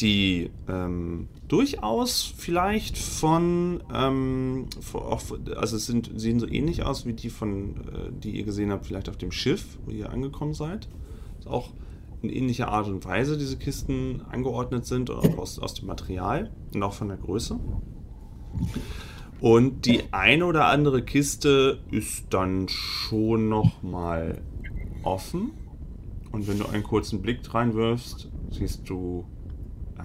[0.00, 4.66] die ähm, durchaus vielleicht von, ähm,
[5.56, 8.86] also es sind, sehen so ähnlich aus wie die von, äh, die ihr gesehen habt,
[8.86, 10.88] vielleicht auf dem Schiff, wo ihr angekommen seid.
[11.38, 11.70] Ist auch
[12.22, 16.82] in ähnlicher Art und Weise diese Kisten angeordnet sind, auch aus, aus dem Material und
[16.82, 17.58] auch von der Größe.
[19.40, 24.40] Und die eine oder andere Kiste ist dann schon noch mal
[25.04, 25.52] offen.
[26.32, 29.24] Und wenn du einen kurzen Blick reinwirfst, siehst du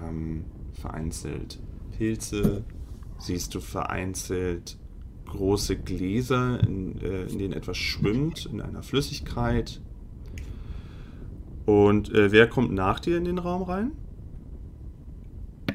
[0.08, 1.58] ähm, vereinzelt
[1.96, 2.64] Pilze,
[3.18, 4.78] siehst du vereinzelt
[5.26, 9.80] große Gläser, in, äh, in denen etwas schwimmt, in einer Flüssigkeit.
[11.66, 13.92] Und äh, wer kommt nach dir in den Raum rein?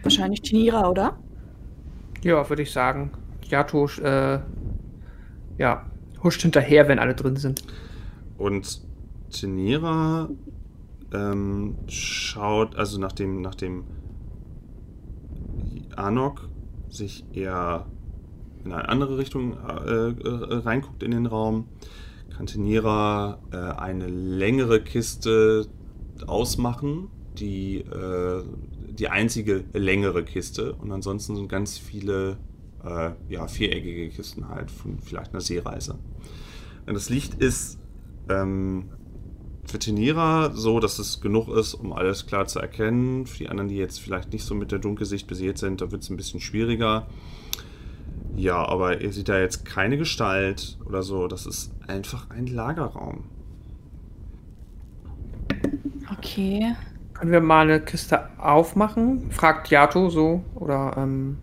[0.04, 1.18] Wahrscheinlich Chinira, oder?
[2.22, 3.12] Ja, würde ich sagen.
[3.50, 4.40] Yato, äh,
[5.58, 5.86] ja,
[6.24, 7.64] huscht hinterher, wenn alle drin sind.
[8.38, 8.82] Und
[9.32, 10.30] Chinira
[11.14, 13.84] ähm, schaut, also nachdem, nachdem
[16.00, 16.50] Anok
[16.90, 17.86] sich eher
[18.64, 21.68] in eine andere Richtung äh, äh, reinguckt in den Raum,
[22.46, 25.68] Tenira äh, eine längere Kiste
[26.26, 28.44] ausmachen, die, äh,
[28.92, 30.74] die einzige längere Kiste.
[30.74, 32.38] Und ansonsten sind ganz viele
[32.84, 36.00] äh, ja, viereckige Kisten halt von vielleicht einer Seereise.
[36.86, 37.80] Und das Licht ist
[38.30, 38.90] ähm,
[39.70, 43.26] für Tenira so, dass es genug ist, um alles klar zu erkennen.
[43.26, 46.04] Für die anderen, die jetzt vielleicht nicht so mit der Dunkelsicht besiegt sind, da wird
[46.04, 47.08] es ein bisschen schwieriger.
[48.36, 51.28] Ja, aber ihr seht da jetzt keine Gestalt oder so.
[51.28, 53.26] Das ist einfach ein Lagerraum.
[56.18, 56.76] Okay.
[57.14, 59.30] Können wir mal eine Kiste aufmachen?
[59.32, 60.44] Fragt Yato so.
[60.56, 61.38] Oder, ähm.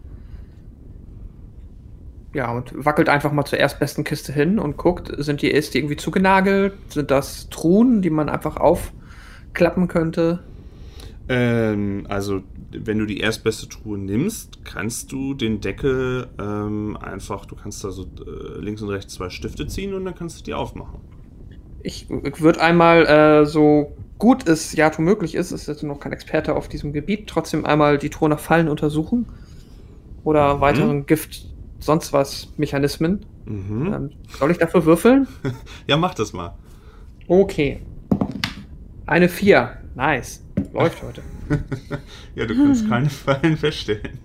[2.37, 5.79] Ja, und wackelt einfach mal zur erstbesten Kiste hin und guckt, sind die, ist die
[5.79, 6.75] irgendwie zugenagelt?
[6.93, 10.45] Sind das Truhen, die man einfach aufklappen könnte?
[11.29, 17.57] Ähm, also, wenn du die erstbeste Truhe nimmst, kannst du den Deckel ähm, einfach, du
[17.57, 20.55] kannst da so äh, links und rechts zwei Stifte ziehen und dann kannst du die
[20.55, 21.01] aufmachen.
[21.79, 26.13] Ich, ich würde einmal, äh, so gut es Yato möglich ist, ist jetzt noch kein
[26.13, 29.27] Experte auf diesem Gebiet, trotzdem einmal die Truhe nach Fallen untersuchen.
[30.25, 30.61] Oder Mhm.
[30.61, 31.56] weiteren Gift,
[31.87, 33.25] sonst was Mechanismen.
[33.47, 33.93] Mhm.
[33.95, 35.27] Ähm, soll ich dafür würfeln?
[35.87, 36.55] Ja, mach das mal.
[37.29, 37.81] Okay.
[39.07, 39.79] Eine 4.
[39.95, 40.45] Nice.
[40.75, 41.23] Läuft heute.
[42.35, 44.19] ja, du kannst keine Fallen feststellen.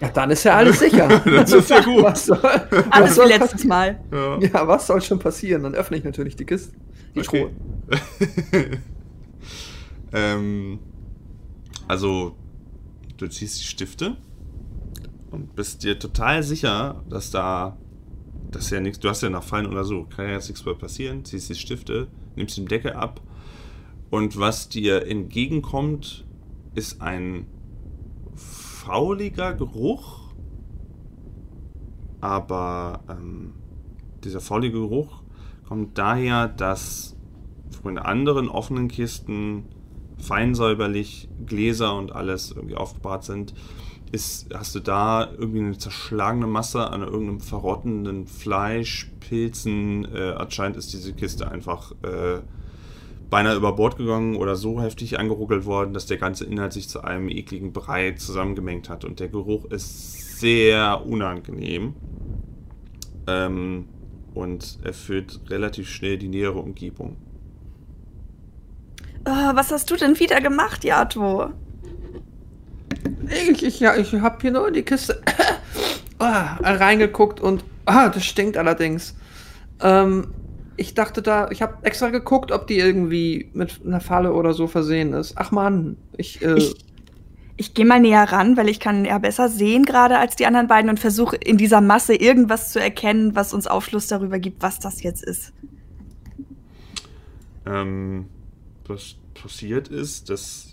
[0.00, 1.06] Ja, dann ist ja alles sicher.
[1.24, 2.02] Das ist ja gut.
[2.02, 4.00] Was soll, was Alles wie letztes Mal.
[4.10, 4.38] Ja.
[4.40, 5.62] Ja, was soll schon passieren?
[5.62, 6.74] Dann öffne ich natürlich die Kiste.
[7.14, 7.48] Die Okay.
[8.50, 8.78] Truhe.
[10.14, 10.78] ähm,
[11.86, 12.34] also,
[13.18, 14.16] du ziehst die Stifte
[15.32, 17.76] und bist dir total sicher, dass da.
[18.50, 19.00] Das ja nichts.
[19.00, 20.04] Du hast ja nach Fallen oder so.
[20.04, 21.24] Kann ja jetzt nichts mehr passieren.
[21.24, 23.22] Ziehst die Stifte, nimmst den Deckel ab.
[24.10, 26.26] Und was dir entgegenkommt,
[26.74, 27.46] ist ein
[28.34, 30.20] fauliger Geruch.
[32.20, 33.54] Aber ähm,
[34.22, 35.22] dieser faulige Geruch
[35.66, 37.16] kommt daher, dass
[37.82, 39.64] von anderen offenen Kisten
[40.18, 43.54] fein säuberlich Gläser und alles irgendwie aufgebahrt sind,
[44.12, 50.06] ist, hast du da irgendwie eine zerschlagene Masse an irgendeinem verrottenden Fleisch, Pilzen.
[50.14, 52.40] Äh, anscheinend ist diese Kiste einfach äh,
[53.30, 57.02] beinahe über Bord gegangen oder so heftig angeruckelt worden, dass der ganze Inhalt sich zu
[57.02, 59.04] einem ekligen Brei zusammengemengt hat.
[59.06, 61.94] Und der Geruch ist sehr unangenehm.
[63.26, 63.86] Ähm,
[64.34, 67.16] und erfüllt relativ schnell die nähere Umgebung.
[69.24, 71.52] Ah, was hast du denn wieder gemacht, Yato?
[73.28, 75.22] Ich, ich, ja, ich habe hier nur in die Kiste
[76.18, 79.14] ah, reingeguckt und ah, das stinkt allerdings.
[79.80, 80.28] Ähm,
[80.76, 84.66] ich dachte da, ich habe extra geguckt, ob die irgendwie mit einer Falle oder so
[84.66, 85.34] versehen ist.
[85.36, 86.74] Ach man, ich, äh, Ich,
[87.56, 90.68] ich gehe mal näher ran, weil ich kann ja besser sehen gerade als die anderen
[90.68, 94.78] beiden und versuche in dieser Masse irgendwas zu erkennen, was uns Aufschluss darüber gibt, was
[94.78, 95.52] das jetzt ist.
[97.66, 98.26] Ähm,
[98.86, 100.71] was passiert ist, dass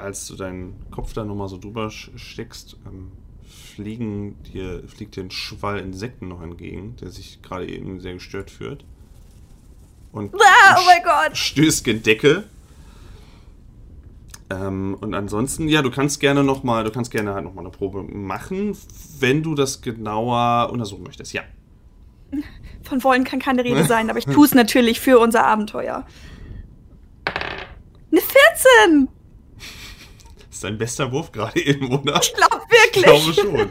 [0.00, 3.12] als du deinen Kopf da nochmal so drüber steckst, ähm,
[3.74, 8.50] fliegen dir, fliegt dir ein Schwall Insekten noch entgegen, der sich gerade eben sehr gestört
[8.50, 8.84] fühlt.
[10.12, 11.36] Und Ah, oh mein Gott!
[11.36, 12.44] stößt gegen Decke.
[14.50, 17.62] Ähm, und ansonsten, ja, du kannst gerne noch mal, du kannst gerne halt noch mal
[17.62, 18.76] eine Probe machen,
[19.20, 21.32] wenn du das genauer untersuchen möchtest.
[21.32, 21.42] Ja.
[22.82, 26.04] Von wollen kann keine Rede sein, aber ich tue es natürlich für unser Abenteuer.
[28.10, 29.08] Eine 14!
[30.60, 32.20] Ist dein bester Wurf gerade eben, oder?
[32.22, 33.04] Ich glaube Ich wirklich.
[33.04, 33.70] glaube schon.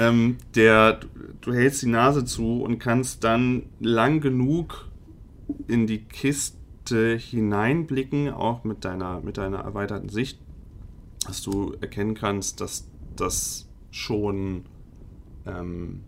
[0.00, 1.06] ähm, der, du,
[1.42, 4.88] du hältst die Nase zu und kannst dann lang genug
[5.68, 10.40] in die Kiste hineinblicken, auch mit deiner, mit deiner erweiterten Sicht,
[11.24, 14.64] dass du erkennen kannst, dass das schon
[15.46, 16.00] ähm,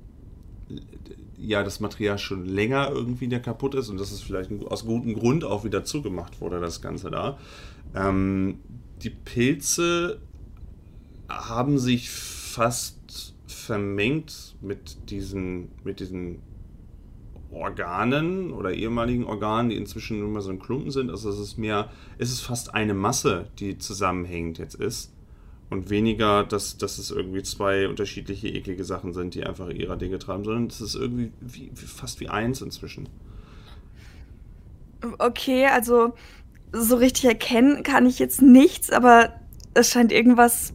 [1.38, 5.14] ja, das Material schon länger irgendwie da kaputt ist und dass es vielleicht aus gutem
[5.14, 7.38] Grund auch wieder zugemacht wurde, das Ganze da.
[7.94, 8.58] Ähm,
[9.02, 10.20] die Pilze
[11.28, 16.40] haben sich fast vermengt mit diesen, mit diesen
[17.50, 21.10] Organen oder ehemaligen Organen, die inzwischen nur mal so ein Klumpen sind.
[21.10, 25.12] Also es ist mehr, es ist fast eine Masse, die zusammenhängend jetzt ist.
[25.68, 30.20] Und weniger, dass, dass es irgendwie zwei unterschiedliche eklige Sachen sind, die einfach ihrer Dinge
[30.20, 33.08] treiben, sondern es ist irgendwie wie, fast wie eins inzwischen.
[35.18, 36.14] Okay, also
[36.72, 39.32] so richtig erkennen kann ich jetzt nichts, aber
[39.74, 40.72] es scheint irgendwas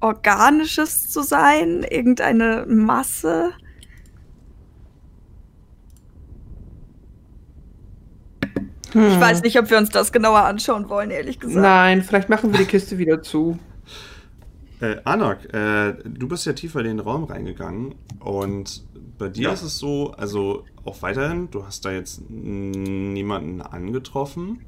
[0.00, 3.52] Organisches zu sein, irgendeine Masse.
[8.92, 9.08] Hm.
[9.08, 11.62] Ich weiß nicht, ob wir uns das genauer anschauen wollen, ehrlich gesagt.
[11.62, 13.58] Nein, vielleicht machen wir die Kiste wieder zu.
[14.80, 18.82] Äh, Anak, äh, du bist ja tiefer in den Raum reingegangen und
[19.16, 19.52] bei dir ja.
[19.52, 24.64] ist es so, also auch weiterhin, du hast da jetzt niemanden angetroffen,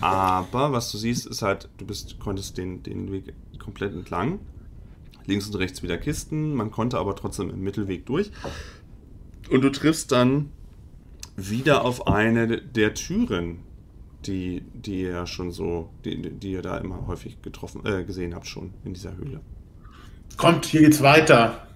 [0.00, 4.40] aber was du siehst, ist halt, du bist, konntest den, den Weg komplett entlang,
[5.26, 8.30] links und rechts wieder Kisten, man konnte aber trotzdem im Mittelweg durch
[9.50, 10.50] und du triffst dann
[11.36, 13.60] wieder auf eine der Türen,
[14.26, 18.34] die, die ihr ja schon so, die, die ihr da immer häufig getroffen, äh, gesehen
[18.34, 19.40] habt schon in dieser Höhle.
[20.36, 21.66] Kommt, hier geht's weiter.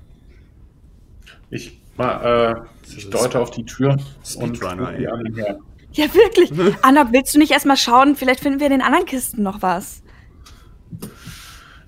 [1.50, 2.54] Ich, äh,
[2.96, 5.58] ich deute auf die Tür Speedrunner, und die anderen her.
[5.94, 6.52] Ja, wirklich.
[6.82, 8.16] Anna, willst du nicht erstmal schauen?
[8.16, 10.02] Vielleicht finden wir in den anderen Kisten noch was.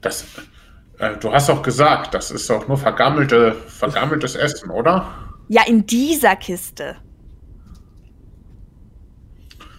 [0.00, 0.24] Das,
[0.98, 5.08] äh, du hast doch gesagt, das ist doch nur vergammelte, vergammeltes Essen, oder?
[5.48, 6.96] Ja, in dieser Kiste.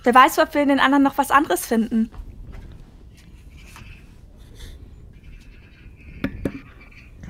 [0.04, 2.10] Wer weiß, ob wir in den anderen noch was anderes finden.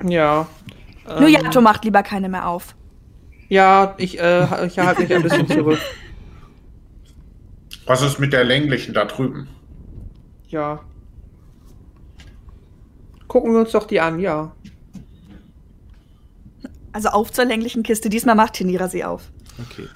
[0.04, 0.46] Ja.
[1.06, 2.76] Nur ähm, Yato macht lieber keine mehr auf.
[3.48, 5.78] Ja, ich, äh, ich halte mich ein bisschen zurück.
[7.88, 9.48] Was ist mit der länglichen da drüben?
[10.48, 10.80] Ja.
[13.28, 14.52] Gucken wir uns doch die an, ja.
[16.92, 18.10] Also auf zur länglichen Kiste.
[18.10, 19.30] Diesmal macht Tenira sie auf.
[19.58, 19.88] Okay.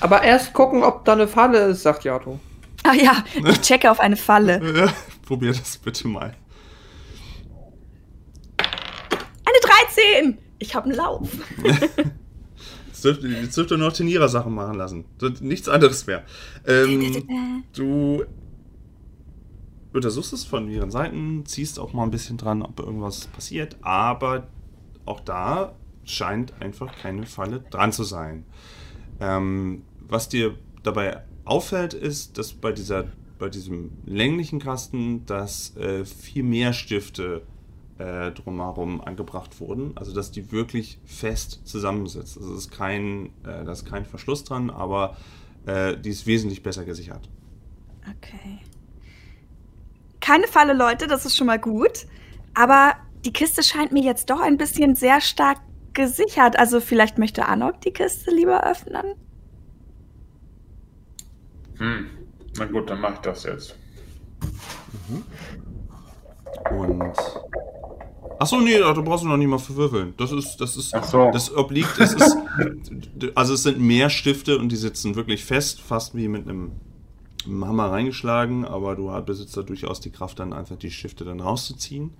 [0.00, 2.40] Aber erst gucken, ob da eine Falle ist, sagt Yato.
[2.82, 4.92] Ah ja, ich checke auf eine Falle.
[5.24, 6.34] Probier das bitte mal.
[8.58, 10.38] Eine 13!
[10.58, 11.28] Ich habe einen Lauf.
[13.04, 15.04] jetzt, dürfte, jetzt dürfte nur noch Tenira-Sachen machen lassen.
[15.40, 16.24] Nichts anderes mehr.
[16.66, 18.24] Ähm, du
[19.92, 24.48] untersuchst es von mehreren Seiten, ziehst auch mal ein bisschen dran, ob irgendwas passiert, aber
[25.04, 28.44] auch da scheint einfach keine Falle dran zu sein.
[29.20, 36.04] Ähm, was dir dabei auffällt, ist, dass bei, dieser, bei diesem länglichen Kasten, dass äh,
[36.04, 37.42] viel mehr Stifte
[38.02, 39.92] äh, drumherum angebracht wurden.
[39.96, 42.36] Also dass die wirklich fest zusammensetzt.
[42.36, 45.16] Also es ist kein, äh, da ist kein Verschluss dran, aber
[45.66, 47.28] äh, die ist wesentlich besser gesichert.
[48.00, 48.58] Okay.
[50.20, 52.06] Keine Falle, Leute, das ist schon mal gut.
[52.54, 55.58] Aber die Kiste scheint mir jetzt doch ein bisschen sehr stark
[55.92, 56.58] gesichert.
[56.58, 59.14] Also vielleicht möchte Anok die Kiste lieber öffnen.
[61.78, 62.06] Hm.
[62.58, 63.76] Na gut, dann mach ich das jetzt.
[65.08, 65.22] Mhm.
[66.76, 67.14] Und.
[68.42, 70.14] Achso, nee, da brauchst du noch nicht mal verwürfeln.
[70.16, 71.30] Das ist, das ist, so.
[71.32, 72.36] das obliegt, es ist,
[73.36, 76.72] also es sind mehr Stifte und die sitzen wirklich fest, fast wie mit einem
[77.46, 82.10] Hammer reingeschlagen, aber du besitzt da durchaus die Kraft, dann einfach die Stifte dann rauszuziehen.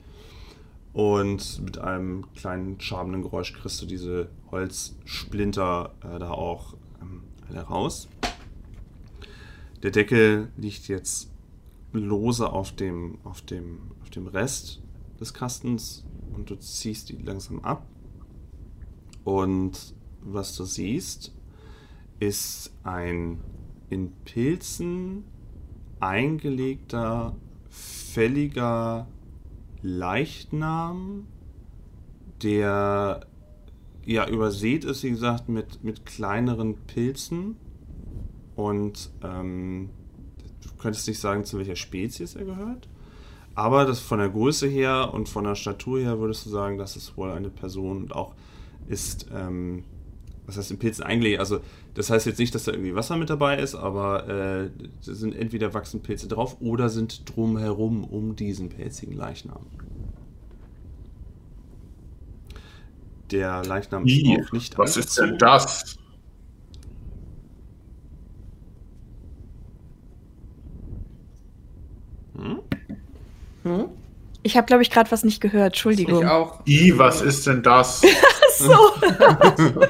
[0.93, 7.63] Und mit einem kleinen schabenden Geräusch kriegst du diese Holzsplinter äh, da auch ähm, alle
[7.63, 8.09] raus.
[9.83, 11.33] Der Deckel liegt jetzt
[11.93, 14.81] lose auf dem, auf dem, auf dem Rest
[15.19, 17.87] des Kastens und du ziehst die langsam ab.
[19.25, 21.33] Und was du siehst,
[22.19, 23.41] ist ein
[23.91, 25.25] in Pilzen
[26.01, 27.37] eingelegter,
[27.69, 29.07] fälliger
[29.83, 31.27] Leichnam,
[32.43, 33.27] der
[34.05, 37.57] ja übersät ist, wie gesagt, mit, mit kleineren Pilzen.
[38.57, 39.91] Und ähm,
[40.63, 42.89] du könntest nicht sagen, zu welcher Spezies er gehört.
[43.55, 46.97] Aber das von der Größe her und von der Statur her würdest du sagen, dass
[46.97, 48.35] es wohl eine Person und auch
[48.89, 49.85] ist, ähm,
[50.47, 51.39] was heißt in Pilzen eingelegt?
[51.39, 51.61] Also,
[51.95, 55.75] das heißt jetzt nicht, dass da irgendwie Wasser mit dabei ist, aber äh, sind entweder
[55.75, 59.67] wachsen Pilze drauf oder sind drumherum um diesen pelzigen Leichnam.
[63.31, 65.97] Der Leichnam ist auch nicht Was ist denn das?
[74.53, 75.73] Ich habe, glaube ich, gerade was nicht gehört.
[75.73, 76.21] Entschuldigung.
[76.21, 76.61] Ich auch.
[76.67, 78.03] I, was ist denn das?
[78.59, 78.77] so.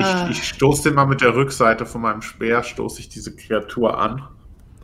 [0.00, 3.96] ich, ich stoße den mal mit der Rückseite von meinem Speer, stoße ich diese Kreatur
[3.96, 4.26] an.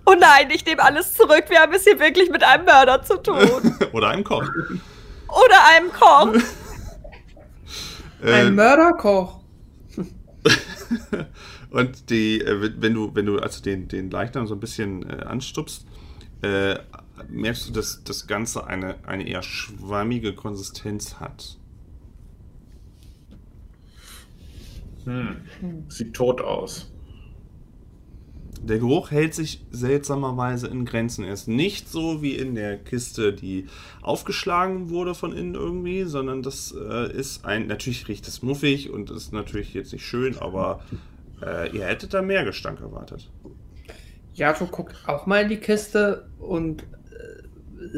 [0.06, 1.46] Oh nein, ich nehme alles zurück.
[1.48, 3.38] Wir haben es hier wirklich mit einem Mörder zu tun.
[3.92, 4.44] Oder einem Koch.
[5.26, 6.28] Oder einem Koch.
[8.22, 9.40] Ein Äh, Mörderkoch.
[11.70, 15.24] Und die, äh, wenn du, wenn du also den, den Leichnam so ein bisschen äh,
[15.24, 15.86] anstupst,
[16.42, 16.76] äh,
[17.28, 21.58] merkst du, dass das Ganze eine, eine eher schwammige Konsistenz hat.
[25.04, 25.36] Hm.
[25.88, 26.90] Sieht tot aus.
[28.62, 31.24] Der Geruch hält sich seltsamerweise in Grenzen.
[31.24, 33.66] Er ist nicht so wie in der Kiste, die
[34.00, 37.66] aufgeschlagen wurde von innen irgendwie, sondern das äh, ist ein.
[37.66, 40.80] Natürlich riecht es muffig und ist natürlich jetzt nicht schön, aber
[41.42, 43.30] äh, ihr hättet da mehr Gestank erwartet.
[44.32, 46.84] Jato guckt auch mal in die Kiste und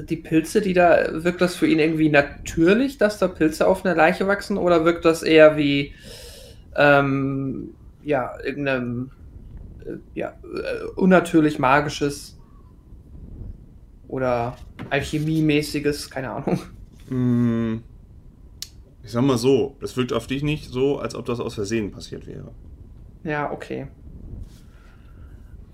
[0.08, 3.94] die Pilze, die da, wirkt das für ihn irgendwie natürlich, dass da Pilze auf einer
[3.94, 5.94] Leiche wachsen oder wirkt das eher wie,
[6.76, 9.12] ähm, ja, irgendeinem,
[9.84, 12.38] äh, ja, äh, unnatürlich magisches
[14.08, 14.56] oder
[14.90, 16.60] alchemiemäßiges, keine Ahnung.
[17.10, 17.82] Mm,
[19.02, 21.90] Ich sag mal so, es wirkt auf dich nicht so, als ob das aus Versehen
[21.90, 22.54] passiert wäre.
[23.24, 23.88] Ja, okay.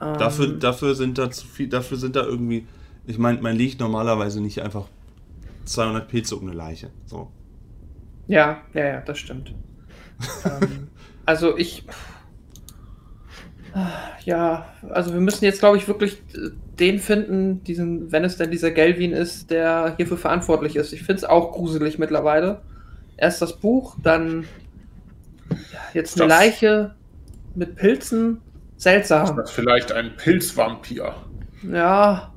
[0.00, 2.66] Ähm, Dafür, dafür sind da zu viel, dafür sind da irgendwie.
[3.06, 4.86] Ich meine, man liegt normalerweise nicht einfach
[5.64, 6.90] 200 Pilze um eine Leiche.
[7.06, 7.30] So.
[8.28, 9.54] Ja, ja, ja, das stimmt.
[10.44, 10.88] ähm,
[11.26, 11.84] also ich.
[14.24, 16.22] Ja, also wir müssen jetzt, glaube ich, wirklich
[16.78, 20.92] den finden, diesen, wenn es denn dieser Gelvin ist, der hierfür verantwortlich ist.
[20.92, 22.60] Ich finde es auch gruselig mittlerweile.
[23.16, 24.44] Erst das Buch, dann
[25.94, 26.94] jetzt eine Das- Leiche
[27.54, 28.40] mit Pilzen.
[28.76, 29.36] Ist Seltsam.
[29.36, 31.14] das vielleicht ein Pilzvampir?
[31.70, 32.31] Ja,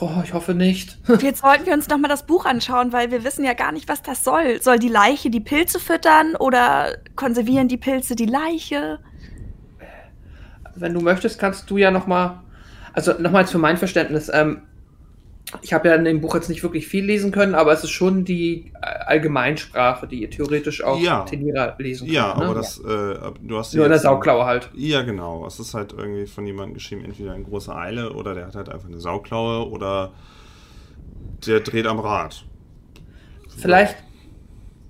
[0.00, 0.98] oh, ich hoffe nicht.
[1.20, 4.02] Jetzt wollten wir uns nochmal das Buch anschauen, weil wir wissen ja gar nicht, was
[4.02, 4.60] das soll.
[4.62, 8.98] Soll die Leiche die Pilze füttern oder konservieren die Pilze die Leiche?
[10.76, 12.42] wenn du möchtest, kannst du ja noch mal,
[12.92, 14.62] also nochmals für mein Verständnis, ähm,
[15.62, 17.90] ich habe ja in dem Buch jetzt nicht wirklich viel lesen können, aber es ist
[17.90, 21.20] schon die äh, Allgemeinsprache, die ihr theoretisch auch Ja.
[21.22, 22.44] Tenira lesen Ja, könnt, ne?
[22.46, 24.70] aber das, äh, du hast Nur in der Sauklaue halt.
[24.74, 25.46] Ja, genau.
[25.46, 28.68] Es ist halt irgendwie von jemandem geschrieben, entweder in großer Eile oder der hat halt
[28.68, 30.12] einfach eine Sauklaue oder
[31.46, 32.44] der dreht am Rad.
[33.56, 33.96] Vielleicht,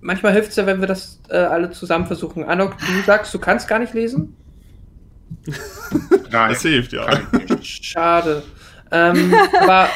[0.01, 2.45] manchmal hilft es ja, wenn wir das äh, alle zusammen versuchen.
[2.45, 4.35] Anok, du sagst, du kannst gar nicht lesen?
[6.31, 7.05] Nein, Das hilft, ja.
[7.07, 7.63] kann.
[7.63, 8.43] Schade.
[8.91, 9.89] Ähm, aber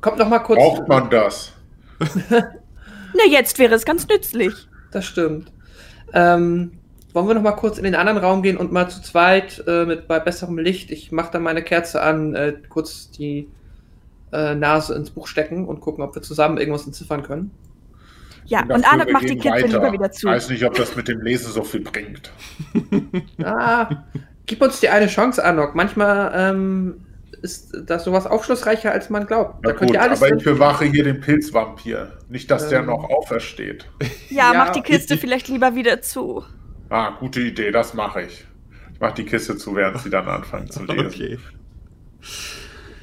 [0.00, 0.58] kommt noch mal kurz.
[0.58, 1.52] Braucht man das?
[2.30, 4.52] Na, jetzt wäre es ganz nützlich.
[4.90, 5.52] Das stimmt.
[6.12, 6.72] Ähm,
[7.12, 9.86] wollen wir noch mal kurz in den anderen Raum gehen und mal zu zweit äh,
[9.86, 13.48] mit bei besserem Licht, ich mache dann meine Kerze an, äh, kurz die
[14.32, 17.50] äh, Nase ins Buch stecken und gucken, ob wir zusammen irgendwas entziffern können.
[18.44, 19.66] Ja, und Arnott wir macht die weiter.
[19.66, 20.28] lieber wieder zu.
[20.28, 22.30] Weiß nicht, ob das mit dem Lesen so viel bringt.
[23.42, 24.04] Ah,
[24.46, 25.74] gib uns die eine Chance, Anok.
[25.74, 27.05] Manchmal ähm,
[27.46, 29.64] ist das sowas aufschlussreicher, als man glaubt.
[29.64, 32.12] Da könnt gut, ihr alles aber ich bewache hier den Pilzvampir.
[32.28, 32.86] Nicht, dass der Ähm.
[32.86, 33.88] noch aufersteht.
[34.30, 34.58] Ja, Ja.
[34.58, 36.44] mach die Kiste vielleicht lieber wieder zu.
[36.90, 38.44] Ah, gute Idee, das mache ich.
[38.92, 41.06] Ich mache die Kiste zu, während sie dann anfangen zu lesen.
[41.06, 41.38] Okay.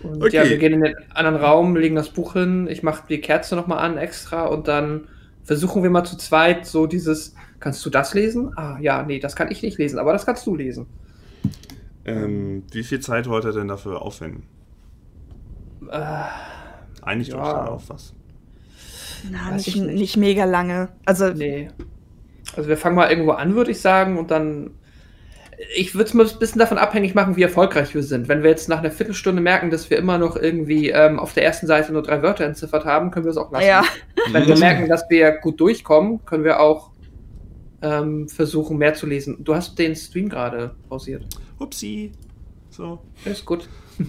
[0.03, 0.35] Und Okay.
[0.35, 3.55] ja, wir gehen in den anderen Raum, legen das Buch hin, ich mache die Kerze
[3.55, 5.07] nochmal an extra und dann
[5.43, 8.51] versuchen wir mal zu zweit so dieses, kannst du das lesen?
[8.57, 10.87] Ah, ja, nee, das kann ich nicht lesen, aber das kannst du lesen.
[12.05, 14.43] Ähm, wie viel Zeit wollt ihr denn dafür aufwenden?
[15.89, 16.23] Äh,
[17.01, 17.37] Einigt Ja.
[17.41, 18.13] euch da auf was.
[19.31, 19.93] Na, nicht, ich nicht.
[19.95, 20.89] nicht mega lange.
[21.05, 21.69] Also, nee.
[22.55, 24.71] Also wir fangen mal irgendwo an, würde ich sagen, und dann.
[25.77, 28.27] Ich würde es mal ein bisschen davon abhängig machen, wie erfolgreich wir sind.
[28.27, 31.45] Wenn wir jetzt nach einer Viertelstunde merken, dass wir immer noch irgendwie ähm, auf der
[31.45, 33.65] ersten Seite nur drei Wörter entziffert haben, können wir es auch lassen.
[33.67, 33.83] ja.
[34.31, 36.89] Wenn wir merken, dass wir gut durchkommen, können wir auch
[37.81, 39.43] ähm, versuchen, mehr zu lesen.
[39.43, 41.23] Du hast den Stream gerade pausiert.
[41.59, 42.11] Upsi.
[42.69, 42.99] So.
[43.25, 43.67] Ist gut.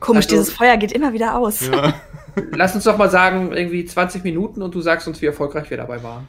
[0.00, 1.66] Komisch, Also- dieses Feuer geht immer wieder aus.
[1.66, 1.94] Ja.
[2.52, 5.78] Lass uns doch mal sagen, irgendwie 20 Minuten und du sagst uns, wie erfolgreich wir
[5.78, 6.28] dabei waren.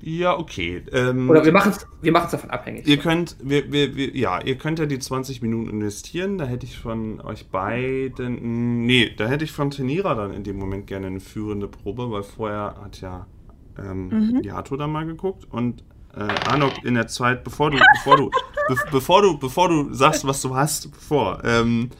[0.00, 0.82] ja, okay.
[0.92, 2.88] Ähm, Oder wir machen es wir machen's davon abhängig.
[2.88, 6.38] Ihr könnt, wir, wir, wir, ja, ihr könnt ja die 20 Minuten investieren.
[6.38, 10.56] Da hätte ich von euch beiden, nee, da hätte ich von Tenira dann in dem
[10.58, 13.26] Moment gerne eine führende Probe, weil vorher hat ja
[13.78, 14.40] ähm, Mhm.
[14.42, 15.84] Yato da mal geguckt und
[16.14, 18.30] äh, Arnok in der Zeit, bevor du, bevor du,
[18.68, 21.90] be bevor du, bevor du sagst, was du hast, bevor, ähm,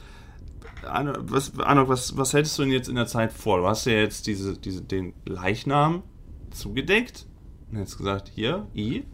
[0.85, 3.59] Arno, was, Arnok, was, was hältst du denn jetzt in der Zeit vor?
[3.59, 6.03] Du hast ja jetzt diese, diese, den Leichnam
[6.51, 7.25] zugedeckt
[7.71, 9.05] und jetzt gesagt, hier, I,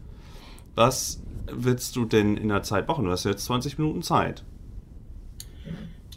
[0.74, 3.04] was willst du denn in der Zeit machen?
[3.04, 4.44] Du hast jetzt 20 Minuten Zeit.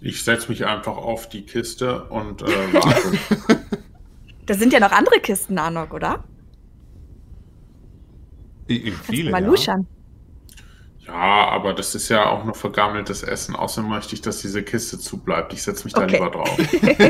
[0.02, 3.60] Ich setze mich einfach auf die Kiste und äh, warte.
[4.46, 6.24] Da sind ja noch andere Kisten, Anok, oder?
[8.82, 9.48] Kannst Viele, mal ja.
[9.48, 9.88] luschern.
[11.06, 13.56] ja, aber das ist ja auch noch vergammeltes Essen.
[13.56, 15.54] Außerdem möchte ich, dass diese Kiste zubleibt.
[15.54, 16.16] Ich setze mich da Okay.
[16.16, 16.58] lieber drauf.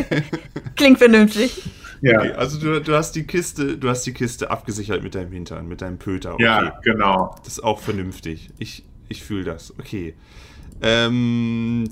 [0.76, 1.62] Klingt vernünftig.
[2.02, 2.20] Ja.
[2.20, 5.68] Okay, also du, du hast die Kiste, du hast die Kiste abgesichert mit deinem Hintern,
[5.68, 6.40] mit deinem Pöter.
[6.40, 6.44] Okay.
[6.44, 7.36] Ja, genau.
[7.44, 8.50] Das ist auch vernünftig.
[8.58, 9.78] Ich, ich fühle das.
[9.80, 10.16] Okay.
[10.82, 11.86] Ähm,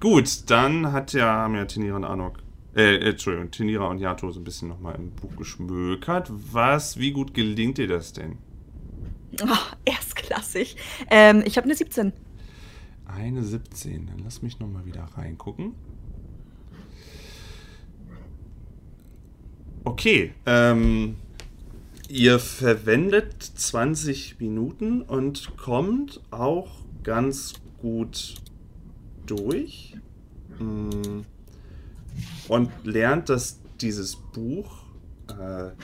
[0.00, 2.38] gut, dann hat ja, haben ja Tinira und Anok,
[2.74, 6.30] äh, äh, Entschuldigung, Tinira und Yato so ein bisschen nochmal im Buch geschmökert.
[6.30, 8.38] Was, wie gut gelingt dir das denn?
[9.42, 10.76] Oh, erstklassig.
[11.10, 12.12] Ähm, ich habe eine 17.
[13.06, 14.06] Eine 17.
[14.06, 15.74] Dann lass mich nochmal wieder reingucken.
[19.84, 21.16] Okay, ähm,
[22.08, 28.34] ihr verwendet 20 Minuten und kommt auch ganz gut
[29.24, 29.96] durch
[30.58, 31.20] mm,
[32.48, 34.77] und lernt, dass dieses Buch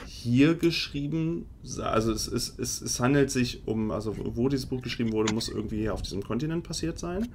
[0.07, 1.47] hier geschrieben,
[1.82, 5.49] also es, es, es, es handelt sich um, also wo dieses Buch geschrieben wurde, muss
[5.49, 7.28] irgendwie hier auf diesem Kontinent passiert sein.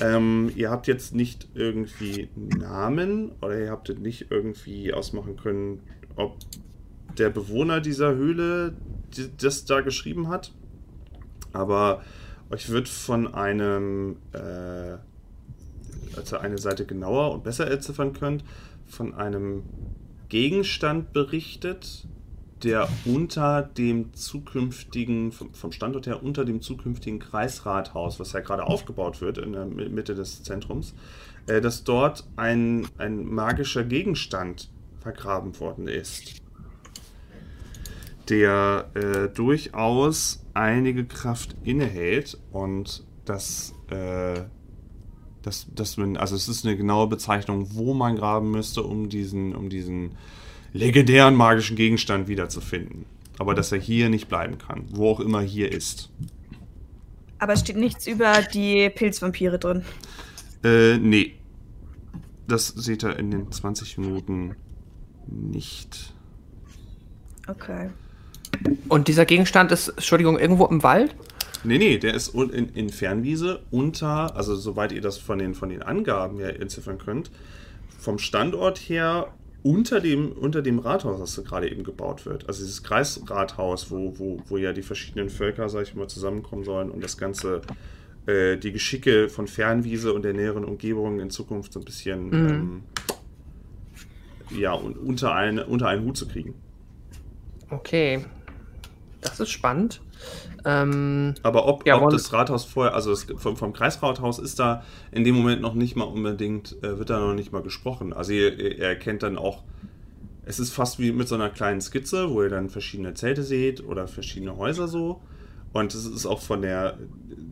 [0.00, 5.80] Ähm, ihr habt jetzt nicht irgendwie Namen oder ihr habt nicht irgendwie ausmachen können,
[6.16, 6.36] ob
[7.16, 8.76] der Bewohner dieser Höhle
[9.38, 10.52] das da geschrieben hat.
[11.52, 12.02] Aber
[12.50, 14.98] euch wird von einem, äh,
[16.16, 18.44] als ihr eine Seite genauer und besser entziffern könnt,
[18.86, 19.64] von einem
[20.28, 22.06] Gegenstand berichtet,
[22.62, 29.20] der unter dem zukünftigen, vom Standort her unter dem zukünftigen Kreisrathaus, was ja gerade aufgebaut
[29.20, 30.94] wird in der Mitte des Zentrums,
[31.46, 34.70] äh, dass dort ein, ein magischer Gegenstand
[35.00, 36.42] vergraben worden ist,
[38.28, 44.40] der äh, durchaus einige Kraft innehält und das, äh,
[45.42, 49.54] das, das man, also es ist eine genaue Bezeichnung, wo man graben müsste, um diesen,
[49.54, 50.12] um diesen
[50.72, 53.06] legendären magischen Gegenstand wiederzufinden.
[53.38, 56.10] Aber dass er hier nicht bleiben kann, wo auch immer hier ist.
[57.38, 59.84] Aber es steht nichts über die Pilzvampire drin.
[60.64, 61.34] Äh, nee.
[62.48, 64.56] Das seht ihr in den 20 Minuten
[65.26, 66.12] nicht.
[67.46, 67.90] Okay.
[68.88, 71.14] Und dieser Gegenstand ist, Entschuldigung, irgendwo im Wald?
[71.64, 75.68] Nee, nee, der ist in, in Fernwiese unter, also soweit ihr das von den, von
[75.68, 77.30] den Angaben her entziffern könnt,
[77.98, 79.32] vom Standort her
[79.62, 82.46] unter dem, unter dem Rathaus, das gerade eben gebaut wird.
[82.46, 86.90] Also dieses Kreisrathaus, wo, wo, wo ja die verschiedenen Völker, sag ich mal, zusammenkommen sollen
[86.90, 87.62] und das Ganze,
[88.26, 92.48] äh, die Geschicke von Fernwiese und der näheren Umgebung in Zukunft so ein bisschen mhm.
[92.48, 92.82] ähm,
[94.58, 96.54] ja, unter, eine, unter einen Hut zu kriegen.
[97.68, 98.24] Okay.
[99.20, 100.00] Das ist spannend.
[100.64, 104.82] Ähm, Aber ob, ja, ob das Rathaus vorher, also das, vom, vom, Kreisrathaus ist da
[105.12, 108.12] in dem Moment noch nicht mal unbedingt, äh, wird da noch nicht mal gesprochen.
[108.12, 109.64] Also ihr, ihr erkennt dann auch,
[110.44, 113.84] es ist fast wie mit so einer kleinen Skizze, wo ihr dann verschiedene Zelte seht
[113.84, 115.20] oder verschiedene Häuser so.
[115.72, 116.98] Und es ist auch von der,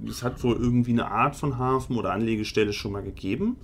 [0.08, 3.56] es hat wohl irgendwie eine Art von Hafen oder Anlegestelle schon mal gegeben.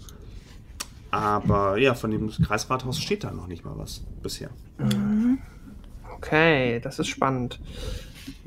[1.10, 4.50] Aber ja, von dem Kreisrathaus steht da noch nicht mal was bisher.
[4.78, 5.38] Mhm.
[6.22, 7.58] Okay, das ist spannend.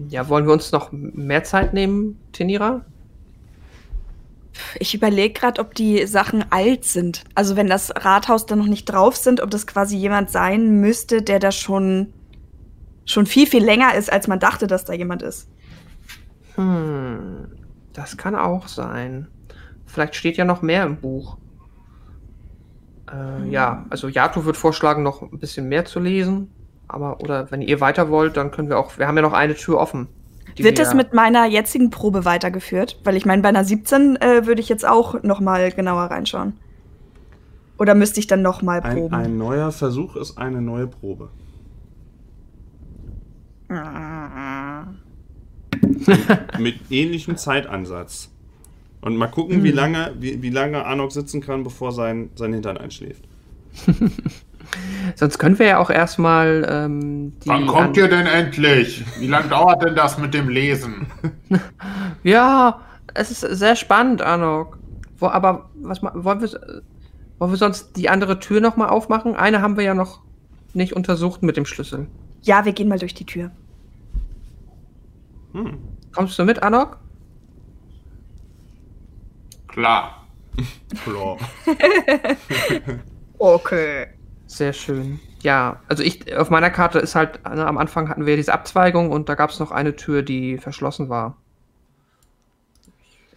[0.10, 2.86] Ja, wollen wir uns noch mehr Zeit nehmen, Tenira?
[4.80, 7.26] Ich überlege gerade, ob die Sachen alt sind.
[7.36, 11.22] Also wenn das Rathaus da noch nicht drauf sind, ob das quasi jemand sein müsste,
[11.22, 12.14] der da schon,
[13.06, 15.50] schon viel, viel länger ist, als man dachte, dass da jemand ist.
[16.56, 17.48] Hm,
[17.92, 19.28] das kann auch sein.
[19.86, 21.38] Vielleicht steht ja noch mehr im Buch.
[23.12, 26.50] Äh, ja, also Yato wird vorschlagen, noch ein bisschen mehr zu lesen.
[26.88, 29.56] Aber, oder wenn ihr weiter wollt, dann können wir auch, wir haben ja noch eine
[29.56, 30.08] Tür offen.
[30.58, 33.00] Wird das mit meiner jetzigen Probe weitergeführt?
[33.04, 36.54] Weil ich meine, bei einer 17 äh, würde ich jetzt auch noch mal genauer reinschauen.
[37.78, 39.14] Oder müsste ich dann noch mal proben?
[39.14, 41.30] Ein, ein neuer Versuch ist eine neue Probe.
[46.60, 48.30] mit ähnlichem Zeitansatz.
[49.02, 49.76] Und mal gucken, wie hm.
[49.76, 53.24] lange, wie, wie lange Anok sitzen kann, bevor sein, sein Hintern einschläft.
[55.16, 59.04] Sonst können wir ja auch erstmal ähm, Wann kommt ihr denn endlich?
[59.20, 61.08] Wie lange dauert denn das mit dem Lesen?
[62.24, 62.82] ja,
[63.14, 64.78] es ist sehr spannend, Anok.
[65.18, 66.84] Wo, aber was wollen wir,
[67.40, 69.36] wollen wir sonst die andere Tür nochmal aufmachen?
[69.36, 70.22] Eine haben wir ja noch
[70.74, 72.08] nicht untersucht mit dem Schlüssel.
[72.42, 73.52] Ja, wir gehen mal durch die Tür.
[75.54, 75.78] Hm.
[76.14, 76.98] Kommst du mit, Anok?
[79.68, 80.26] Klar.
[81.04, 81.38] Klar.
[83.38, 84.08] okay.
[84.56, 85.20] Sehr schön.
[85.42, 89.12] Ja, also ich, auf meiner Karte ist halt, ne, am Anfang hatten wir diese Abzweigung
[89.12, 91.36] und da gab es noch eine Tür, die verschlossen war.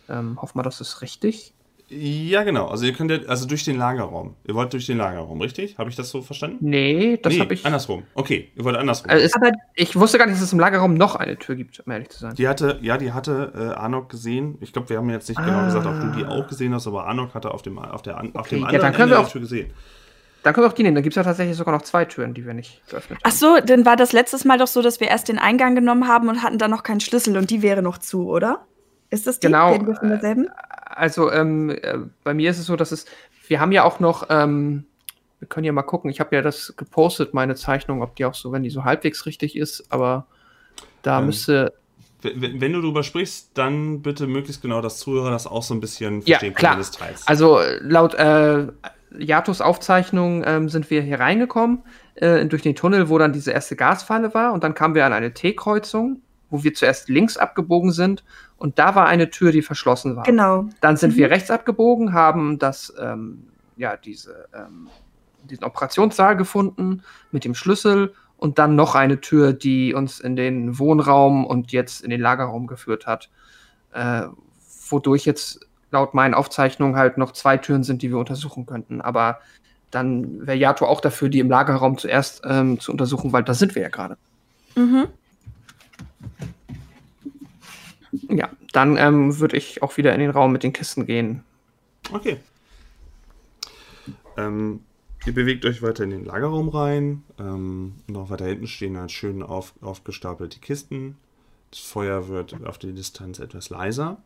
[0.08, 1.54] Ähm, hoffen wir, das ist richtig.
[1.88, 2.68] Ja, genau.
[2.68, 4.36] Also ihr könnt ja, also durch den Lagerraum.
[4.46, 5.76] Ihr wollt durch den Lagerraum, richtig?
[5.76, 6.58] Habe ich das so verstanden?
[6.60, 7.66] Nee, das nee, habe ich.
[7.66, 8.04] Andersrum.
[8.14, 9.10] Okay, ihr wollt andersrum.
[9.10, 11.90] Also aber ich wusste gar nicht, dass es im Lagerraum noch eine Tür gibt, um
[11.90, 12.36] ehrlich zu sein.
[12.36, 14.56] Die hatte, ja, die hatte äh, Arnok gesehen.
[14.60, 15.66] Ich glaube, wir haben jetzt nicht genau ah.
[15.66, 18.20] genau gesagt, ob du die auch gesehen hast, aber Arnok hatte auf dem, auf der,
[18.20, 19.72] auf okay, dem anderen ja, dann können Ende wir auch, Tür gesehen.
[20.42, 20.94] Dann können wir auch die nehmen.
[20.94, 23.36] Dann gibt es ja tatsächlich sogar noch zwei Türen, die wir nicht geöffnet Ach haben.
[23.36, 26.28] so, dann war das letztes Mal doch so, dass wir erst den Eingang genommen haben
[26.28, 28.64] und hatten dann noch keinen Schlüssel und die wäre noch zu, oder?
[29.10, 29.46] Ist das die?
[29.48, 30.48] Genau, Reden wir von derselben?
[30.84, 33.06] Also ähm, äh, bei mir ist es so, dass es,
[33.48, 34.84] wir haben ja auch noch, ähm,
[35.38, 38.34] wir können ja mal gucken, ich habe ja das gepostet, meine Zeichnung, ob die auch
[38.34, 40.26] so, wenn die so halbwegs richtig ist, aber
[41.02, 41.72] da Ähm, müsste,
[42.22, 46.20] Wenn, du darüber sprichst, dann bitte möglichst genau, dass Zuhörer das auch so ein bisschen
[46.22, 46.72] Ja, verstehen klar.
[46.74, 47.28] du das teilst.
[47.28, 48.66] also äh, laut äh,
[49.16, 51.82] Jatos Aufzeichnung ähm, sind wir hier reingekommen,
[52.16, 55.12] äh, durch den Tunnel, wo dann diese erste Gasfalle war und dann kamen wir an
[55.12, 58.24] eine T-Kreuzung, wo wir zuerst links abgebogen sind
[58.56, 60.24] und da war eine Tür, die verschlossen war.
[60.24, 60.68] Genau.
[60.80, 61.18] Dann sind Mhm.
[61.18, 64.88] wir rechts abgebogen, haben das, ähm, ja, diese, ähm,
[65.44, 70.78] diesen Operationssaal gefunden mit dem Schlüssel und dann noch eine Tür, die uns in den
[70.78, 73.30] Wohnraum und jetzt in den Lagerraum geführt hat.
[73.92, 74.24] Äh,
[74.90, 79.00] wodurch jetzt laut meinen Aufzeichnungen halt noch zwei Türen sind, die wir untersuchen könnten.
[79.00, 79.40] Aber
[79.90, 83.74] dann wäre Yato auch dafür, die im Lagerraum zuerst ähm, zu untersuchen, weil da sind
[83.74, 84.16] wir ja gerade.
[84.76, 85.08] Mhm.
[88.30, 91.42] Ja, dann ähm, würde ich auch wieder in den Raum mit den Kisten gehen.
[92.12, 92.38] Okay.
[94.36, 94.80] Ähm,
[95.26, 97.24] ihr bewegt euch weiter in den Lagerraum rein.
[97.38, 101.16] Ähm, noch weiter hinten stehen dann schön auf, aufgestapelte Kisten.
[101.70, 104.18] Das Feuer wird auf die Distanz etwas leiser.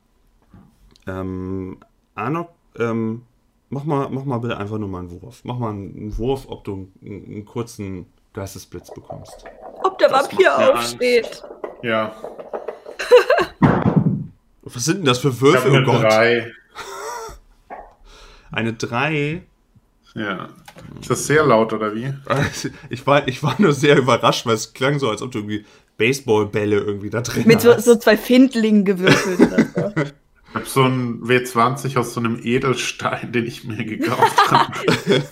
[1.06, 1.78] Ähm,
[2.14, 3.22] Arnok, ähm,
[3.70, 5.40] mach, mal, mach mal bitte einfach nur mal einen Wurf.
[5.44, 9.44] Mach mal einen Wurf, ob du einen, einen kurzen Geistesblitz bekommst.
[9.82, 11.42] Ob der Das Vampir aufsteht.
[11.82, 12.14] Ja.
[14.62, 15.70] Was sind denn das für Ich Würfel?
[15.72, 16.02] Oh eine Gott.
[16.02, 16.52] drei.
[18.52, 19.42] Eine 3.
[20.14, 20.48] Ja.
[21.00, 22.12] Ist das sehr laut oder wie?
[22.90, 25.64] Ich war, ich war nur sehr überrascht, weil es klang so, als ob du irgendwie
[25.96, 27.86] Baseballbälle irgendwie da drin Mit so, hast.
[27.86, 30.12] so zwei Findlingen gewürfelt.
[30.52, 34.72] Ich habe so einen W20 aus so einem Edelstein, den ich mir gekauft habe.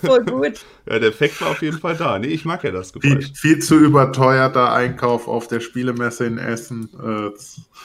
[0.03, 0.65] Voll gut.
[0.89, 2.17] Ja, der Effekt war auf jeden Fall da.
[2.17, 3.31] Nee, ich mag ja das viel, Geräusch.
[3.35, 6.89] viel zu überteuerter Einkauf auf der Spielemesse in Essen.
[6.99, 7.29] Äh,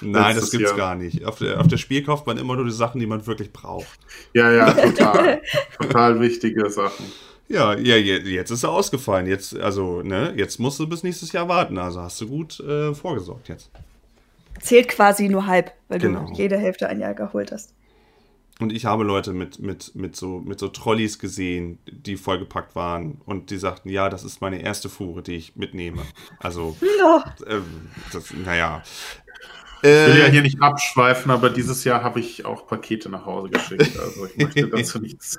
[0.01, 0.77] Nein, das gibt's Jahr.
[0.79, 1.27] gar nicht.
[1.27, 3.99] Auf der, auf der Spiel kauft man immer nur die Sachen, die man wirklich braucht.
[4.33, 5.43] Ja, ja, total.
[5.79, 7.05] total wichtige Sachen.
[7.49, 9.27] Ja, ja, je- jetzt ist er ausgefallen.
[9.27, 11.77] Jetzt, also, ne, jetzt musst du bis nächstes Jahr warten.
[11.77, 13.71] Also hast du gut äh, vorgesorgt jetzt.
[14.61, 16.27] Zählt quasi nur halb, weil Genau.
[16.27, 17.73] du jede Hälfte ein Jahr geholt hast.
[18.59, 23.21] Und ich habe Leute mit, mit, mit, so, mit so Trolleys gesehen, die vollgepackt waren
[23.27, 26.01] und die sagten, ja, das ist meine erste Fuhre, die ich mitnehme.
[26.39, 27.35] Also, Ja.
[27.49, 27.65] ähm,
[28.13, 28.83] das, naja.
[29.83, 33.27] Ich will ja Äh, hier nicht abschweifen, aber dieses Jahr habe ich auch Pakete nach
[33.27, 33.99] Hause geschickt.
[33.99, 35.39] Also ich möchte dazu nichts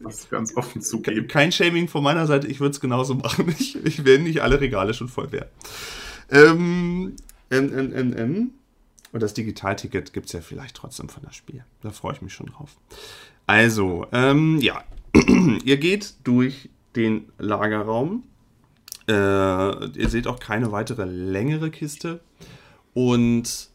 [0.00, 1.28] das ganz offen zugeben.
[1.28, 3.54] kein Shaming von meiner Seite, ich würde es genauso machen.
[3.58, 5.50] Ich, ich werde nicht alle Regale schon voll werden.
[6.30, 7.16] Ähm,
[7.50, 11.64] Und das Digitalticket gibt es ja vielleicht trotzdem von das Spiel.
[11.80, 12.76] Da freue ich mich schon drauf.
[13.46, 14.84] Also, ähm, ja.
[15.64, 18.24] ihr geht durch den Lagerraum.
[19.08, 22.20] Äh, ihr seht auch keine weitere längere Kiste.
[22.92, 23.70] Und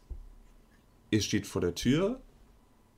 [1.10, 2.20] ihr steht vor der Tür,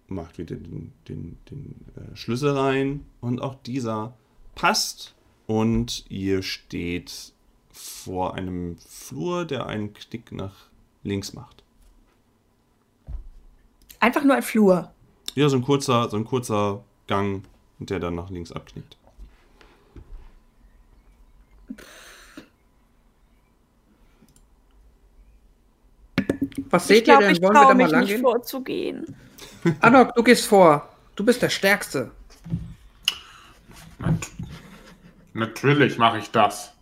[0.08, 3.06] macht wieder den, den, den äh, Schlüssel rein.
[3.20, 4.14] Und auch dieser
[4.54, 5.14] passt.
[5.46, 7.32] Und ihr steht
[7.76, 10.54] vor einem Flur, der einen Knick nach
[11.02, 11.62] links macht.
[14.00, 14.92] Einfach nur ein Flur.
[15.34, 17.44] Ja, so ein kurzer, so ein kurzer Gang,
[17.78, 18.96] der dann nach links abknickt.
[26.70, 27.36] Was Ich seht glaube, ihr denn?
[27.36, 28.20] ich Wollen wir traue da mal mich lang gehen?
[28.20, 29.16] vorzugehen.
[29.80, 30.88] Anok, du gehst vor.
[31.14, 32.10] Du bist der Stärkste.
[33.98, 34.30] Nat
[35.34, 36.75] Natürlich mache ich das.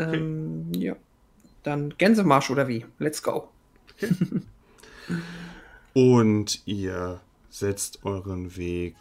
[0.00, 0.96] Ähm, ja.
[1.62, 2.86] Dann Gänsemarsch oder wie?
[2.98, 3.48] Let's go.
[5.92, 8.96] Und ihr setzt euren Weg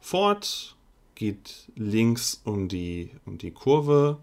[0.00, 0.76] fort,
[1.14, 4.18] geht links um die, um die Kurve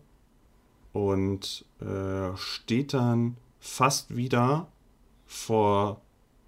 [0.94, 4.68] und äh, steht dann fast wieder
[5.26, 6.02] vor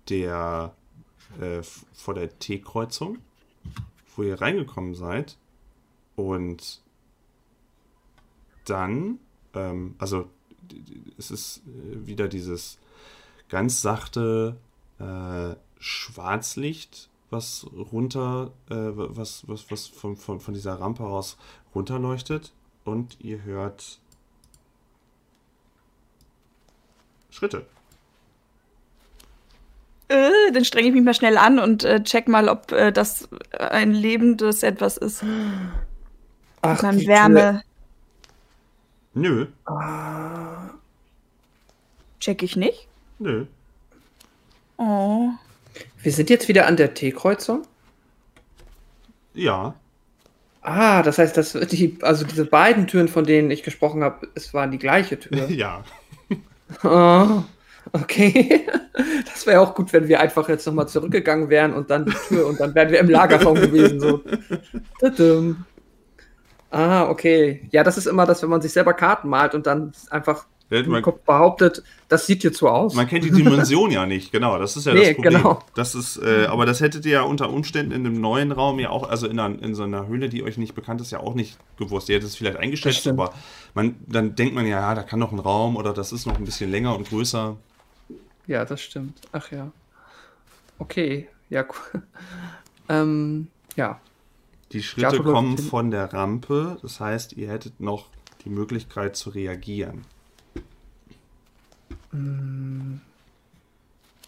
[0.10, 0.74] der,
[1.40, 3.20] äh, vor der T-Kreuzung,
[4.16, 5.38] wo ihr reingekommen seid.
[6.16, 6.82] Und
[8.66, 9.20] dann,
[9.54, 10.30] ähm, also
[11.18, 12.78] es ist äh, wieder dieses
[13.50, 14.56] ganz sachte
[15.00, 21.38] äh, Schwarzlicht, was runter, äh, was, was, was von, von, von dieser Rampe aus
[21.76, 22.52] runterleuchtet.
[22.86, 24.00] Und ihr hört
[27.30, 27.66] Schritte.
[30.08, 33.30] Äh, dann strenge ich mich mal schnell an und äh, check mal, ob äh, das
[33.52, 35.24] ein lebendes etwas ist.
[36.62, 37.62] Ach, Dann die Wärme
[39.14, 39.48] Nö.
[39.66, 40.70] Ah,
[42.20, 42.88] check ich nicht.
[43.20, 43.46] nö.
[44.78, 45.30] Oh.
[46.02, 47.64] wir sind jetzt wieder an der T-Kreuzung.
[49.34, 49.76] Ja,
[50.62, 54.54] Ah, das heißt, das die, also diese beiden Türen, von denen ich gesprochen habe, es
[54.54, 55.50] waren die gleiche Tür.
[55.50, 55.84] ja.
[56.84, 57.44] Oh,
[57.94, 58.68] okay.
[59.26, 62.46] Das wäre auch gut, wenn wir einfach jetzt nochmal zurückgegangen wären und dann die Tür
[62.48, 64.00] und dann wären wir im Lagerraum gewesen.
[64.00, 64.22] So.
[66.72, 67.68] Ah, okay.
[67.72, 70.84] Ja, das ist immer das, wenn man sich selber Karten malt und dann einfach Ja,
[70.84, 72.94] man, Kopf behauptet, das sieht jetzt so aus.
[72.94, 74.60] man kennt die Dimension ja nicht, genau.
[74.60, 75.38] Das ist ja Nee, das Problem.
[75.38, 75.60] genau.
[75.74, 78.92] Das ist, äh, aber das hättet ihr ja unter Umständen in einem neuen Raum ja
[78.92, 81.34] auch, also in, einer, in so einer Höhle, die euch nicht bekannt ist, ja auch
[81.34, 82.08] nicht gewusst.
[82.10, 83.34] Ihr hättet es vielleicht eingeschätzt, aber
[83.74, 86.38] man, dann denkt man ja, ja, da kann noch ein Raum oder das ist noch
[86.38, 87.58] ein bisschen länger und größer.
[88.46, 89.20] Ja, das stimmt.
[89.32, 89.72] Ach ja.
[90.78, 92.04] Okay, ja, cool.
[92.90, 94.00] ähm, ja.
[94.72, 98.08] Die Schritte läuft kommen von der Rampe, das heißt, ihr hättet noch
[98.46, 100.06] die Möglichkeit zu reagieren.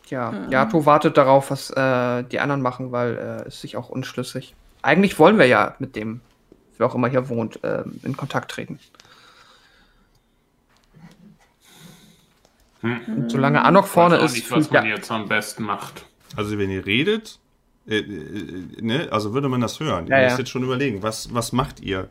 [0.07, 4.55] Ja, Yato wartet darauf, was äh, die anderen machen, weil er ist sich auch unschlüssig.
[4.81, 6.21] Eigentlich wollen wir ja mit dem,
[6.77, 8.79] wer auch immer hier wohnt, ähm, in Kontakt treten.
[12.81, 16.05] Und solange Anok vorne Weiß auch ist, nicht, was man ja, jetzt am besten macht.
[16.35, 17.39] Also wenn ihr redet,
[17.87, 20.07] äh, äh, ne, also würde man das hören.
[20.07, 20.27] Ja, ihr ja.
[20.27, 22.07] müsst jetzt schon überlegen, was, was macht ihr?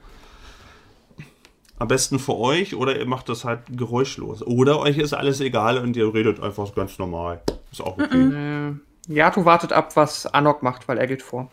[1.79, 4.43] Am besten für euch oder ihr macht das halt geräuschlos.
[4.43, 7.41] Oder euch ist alles egal und ihr redet einfach ganz normal.
[7.73, 8.75] Ist auch okay.
[9.09, 11.51] äh, Yato wartet ab, was Anok macht, weil er geht vor.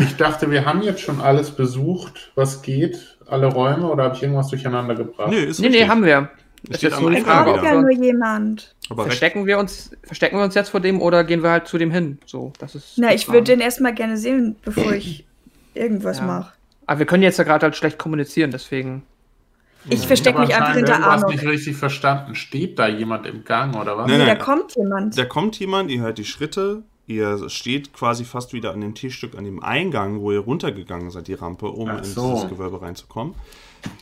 [0.00, 4.22] Ich dachte, wir haben jetzt schon alles besucht, was geht, alle Räume, oder habe ich
[4.22, 5.30] irgendwas durcheinander gebracht?
[5.30, 6.30] Nö, ist Nee, nee, haben wir.
[6.70, 8.74] Es Ist nur die Frage, ja nur jemand.
[8.88, 11.68] Aber recht, verstecken wir uns, verstecken wir uns jetzt vor dem oder gehen wir halt
[11.68, 12.18] zu dem hin?
[12.24, 12.94] So, das ist.
[12.96, 15.26] Na, ich würde den erstmal gerne sehen, bevor ich
[15.74, 16.24] irgendwas Ja.
[16.24, 16.52] mache.
[16.86, 19.02] Aber wir können jetzt ja gerade halt schlecht kommunizieren, deswegen.
[19.90, 21.28] Ich verstecke mich einfach hinter Arno.
[21.28, 22.34] nicht richtig verstanden.
[22.34, 24.06] Steht da jemand im Gang oder was?
[24.08, 24.38] Nein, Nee, nein.
[24.38, 25.18] da kommt jemand.
[25.18, 29.36] da kommt jemand, ihr hört die Schritte, ihr steht quasi fast wieder an dem Tischstück,
[29.36, 32.34] an dem Eingang, wo ihr runtergegangen seid, die Rampe, um Ach in so.
[32.34, 33.34] dieses Gewölbe reinzukommen.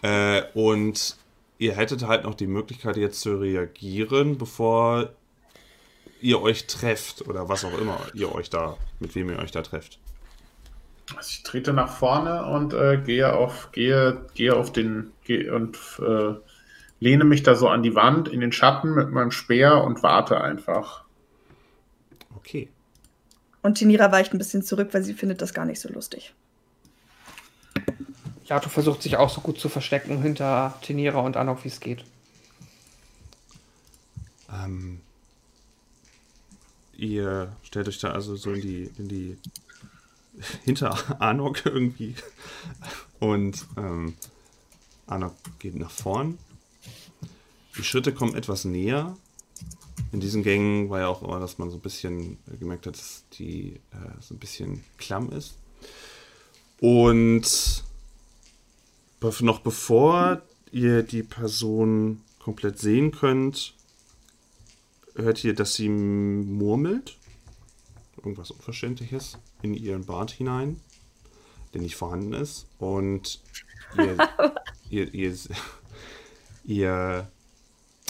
[0.03, 1.17] Äh, und
[1.59, 5.11] ihr hättet halt noch die Möglichkeit jetzt zu reagieren, bevor
[6.21, 9.63] ihr euch trefft oder was auch immer ihr euch da, mit wem ihr euch da
[9.63, 9.99] trefft.
[11.17, 15.77] Also ich trete nach vorne und äh, gehe auf, gehe, gehe auf den gehe und
[15.99, 16.35] äh,
[17.01, 20.41] lehne mich da so an die Wand in den Schatten mit meinem Speer und warte
[20.41, 21.05] einfach.
[22.37, 22.69] Okay.
[23.63, 26.35] Und Tinira weicht ein bisschen zurück, weil sie findet das gar nicht so lustig.
[28.45, 32.05] Yato versucht sich auch so gut zu verstecken hinter Tenira und Anok, wie es geht.
[34.53, 35.01] Ähm,
[36.97, 39.39] ihr stellt euch da also so in die, in die
[40.65, 42.15] hinter Anok irgendwie.
[43.21, 44.17] Und ähm,
[45.07, 46.39] Anok geht nach vorn.
[47.77, 49.17] Die Schritte kommen etwas näher.
[50.13, 53.25] In diesen Gängen war ja auch immer, dass man so ein bisschen gemerkt hat, dass
[53.33, 55.55] die äh, so ein bisschen klamm ist.
[56.81, 57.83] Und
[59.41, 63.75] noch bevor ihr die Person komplett sehen könnt,
[65.15, 67.17] hört ihr, dass sie murmelt.
[68.17, 70.81] Irgendwas Unverständliches in ihren Bart hinein,
[71.73, 72.67] der nicht vorhanden ist.
[72.79, 73.41] Und
[73.97, 74.17] ihr,
[74.91, 75.37] ihr, ihr,
[76.65, 77.31] ihr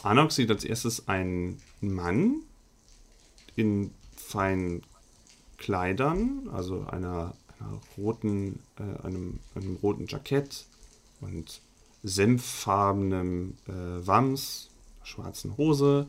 [0.02, 2.42] Anok sieht als erstes einen Mann
[3.56, 4.82] in feinen
[5.58, 10.66] Kleidern, also einer, einer roten, äh, einem, einem roten Jackett
[11.20, 11.60] und
[12.02, 14.70] senffarbenem äh, Wams,
[15.04, 16.06] schwarzen Hose,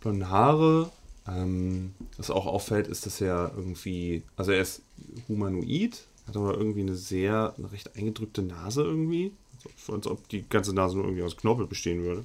[0.00, 0.90] blonden Haare.
[1.26, 4.82] Ähm, was auch auffällt, ist, dass er irgendwie, also er ist
[5.28, 9.32] humanoid, hat aber irgendwie eine sehr, eine recht eingedrückte Nase irgendwie.
[9.76, 12.22] So, als ob die ganze Nase nur irgendwie aus Knorpel bestehen würde.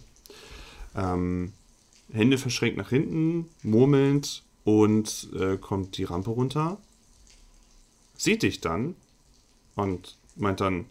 [0.95, 1.51] Ähm,
[2.11, 6.77] Hände verschränkt nach hinten, murmelnd und äh, kommt die Rampe runter.
[8.17, 8.95] Sieht dich dann
[9.75, 10.85] und meint dann,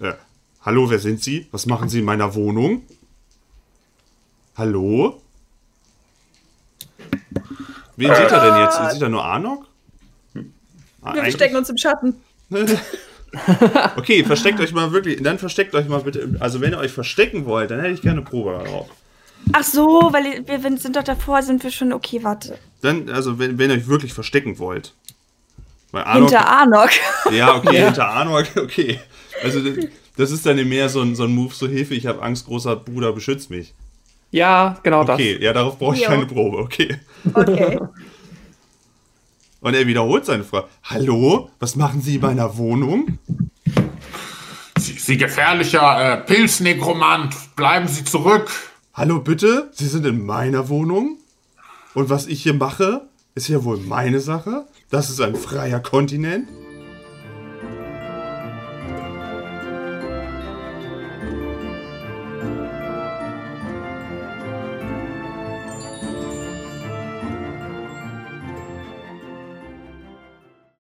[0.00, 0.14] äh,
[0.62, 1.46] hallo, wer sind Sie?
[1.50, 2.82] Was machen Sie in meiner Wohnung?
[4.56, 5.20] Hallo?
[7.96, 8.92] Wen sieht er denn jetzt?
[8.94, 9.66] Sieht er nur Anok?
[10.34, 10.40] Ah,
[11.14, 12.14] Wir eigentlich- verstecken uns im Schatten.
[13.96, 17.46] Okay, versteckt euch mal wirklich, dann versteckt euch mal bitte, also wenn ihr euch verstecken
[17.46, 18.88] wollt, dann hätte ich gerne eine Probe darauf.
[19.52, 21.92] Ach so, weil wir sind doch davor, sind wir schon.
[21.92, 22.58] Okay, warte.
[22.82, 24.94] Dann, also wenn, wenn ihr euch wirklich verstecken wollt.
[25.92, 26.90] Weil Anok, Hinter Arnok.
[27.30, 28.98] Ja, okay, hinter Anok, okay.
[29.42, 29.60] Also
[30.16, 32.76] das ist dann mehr so ein, so ein Move, so Hilfe, ich habe Angst, großer
[32.76, 33.74] Bruder, beschützt mich.
[34.30, 36.08] Ja, genau Okay, ja, darauf brauche ich Jo.
[36.08, 36.98] keine Probe, okay.
[37.32, 37.78] Okay.
[39.60, 40.66] Und er wiederholt seine Frage.
[40.82, 43.18] Hallo, was machen Sie in meiner Wohnung?
[44.76, 48.50] Sie, Sie gefährlicher äh, Pilznegromant, bleiben Sie zurück.
[48.96, 49.70] Hallo, bitte?
[49.72, 51.18] Sie sind in meiner Wohnung?
[51.94, 54.66] Und was ich hier mache, ist ja wohl meine Sache.
[54.88, 56.48] Das ist ein freier Kontinent.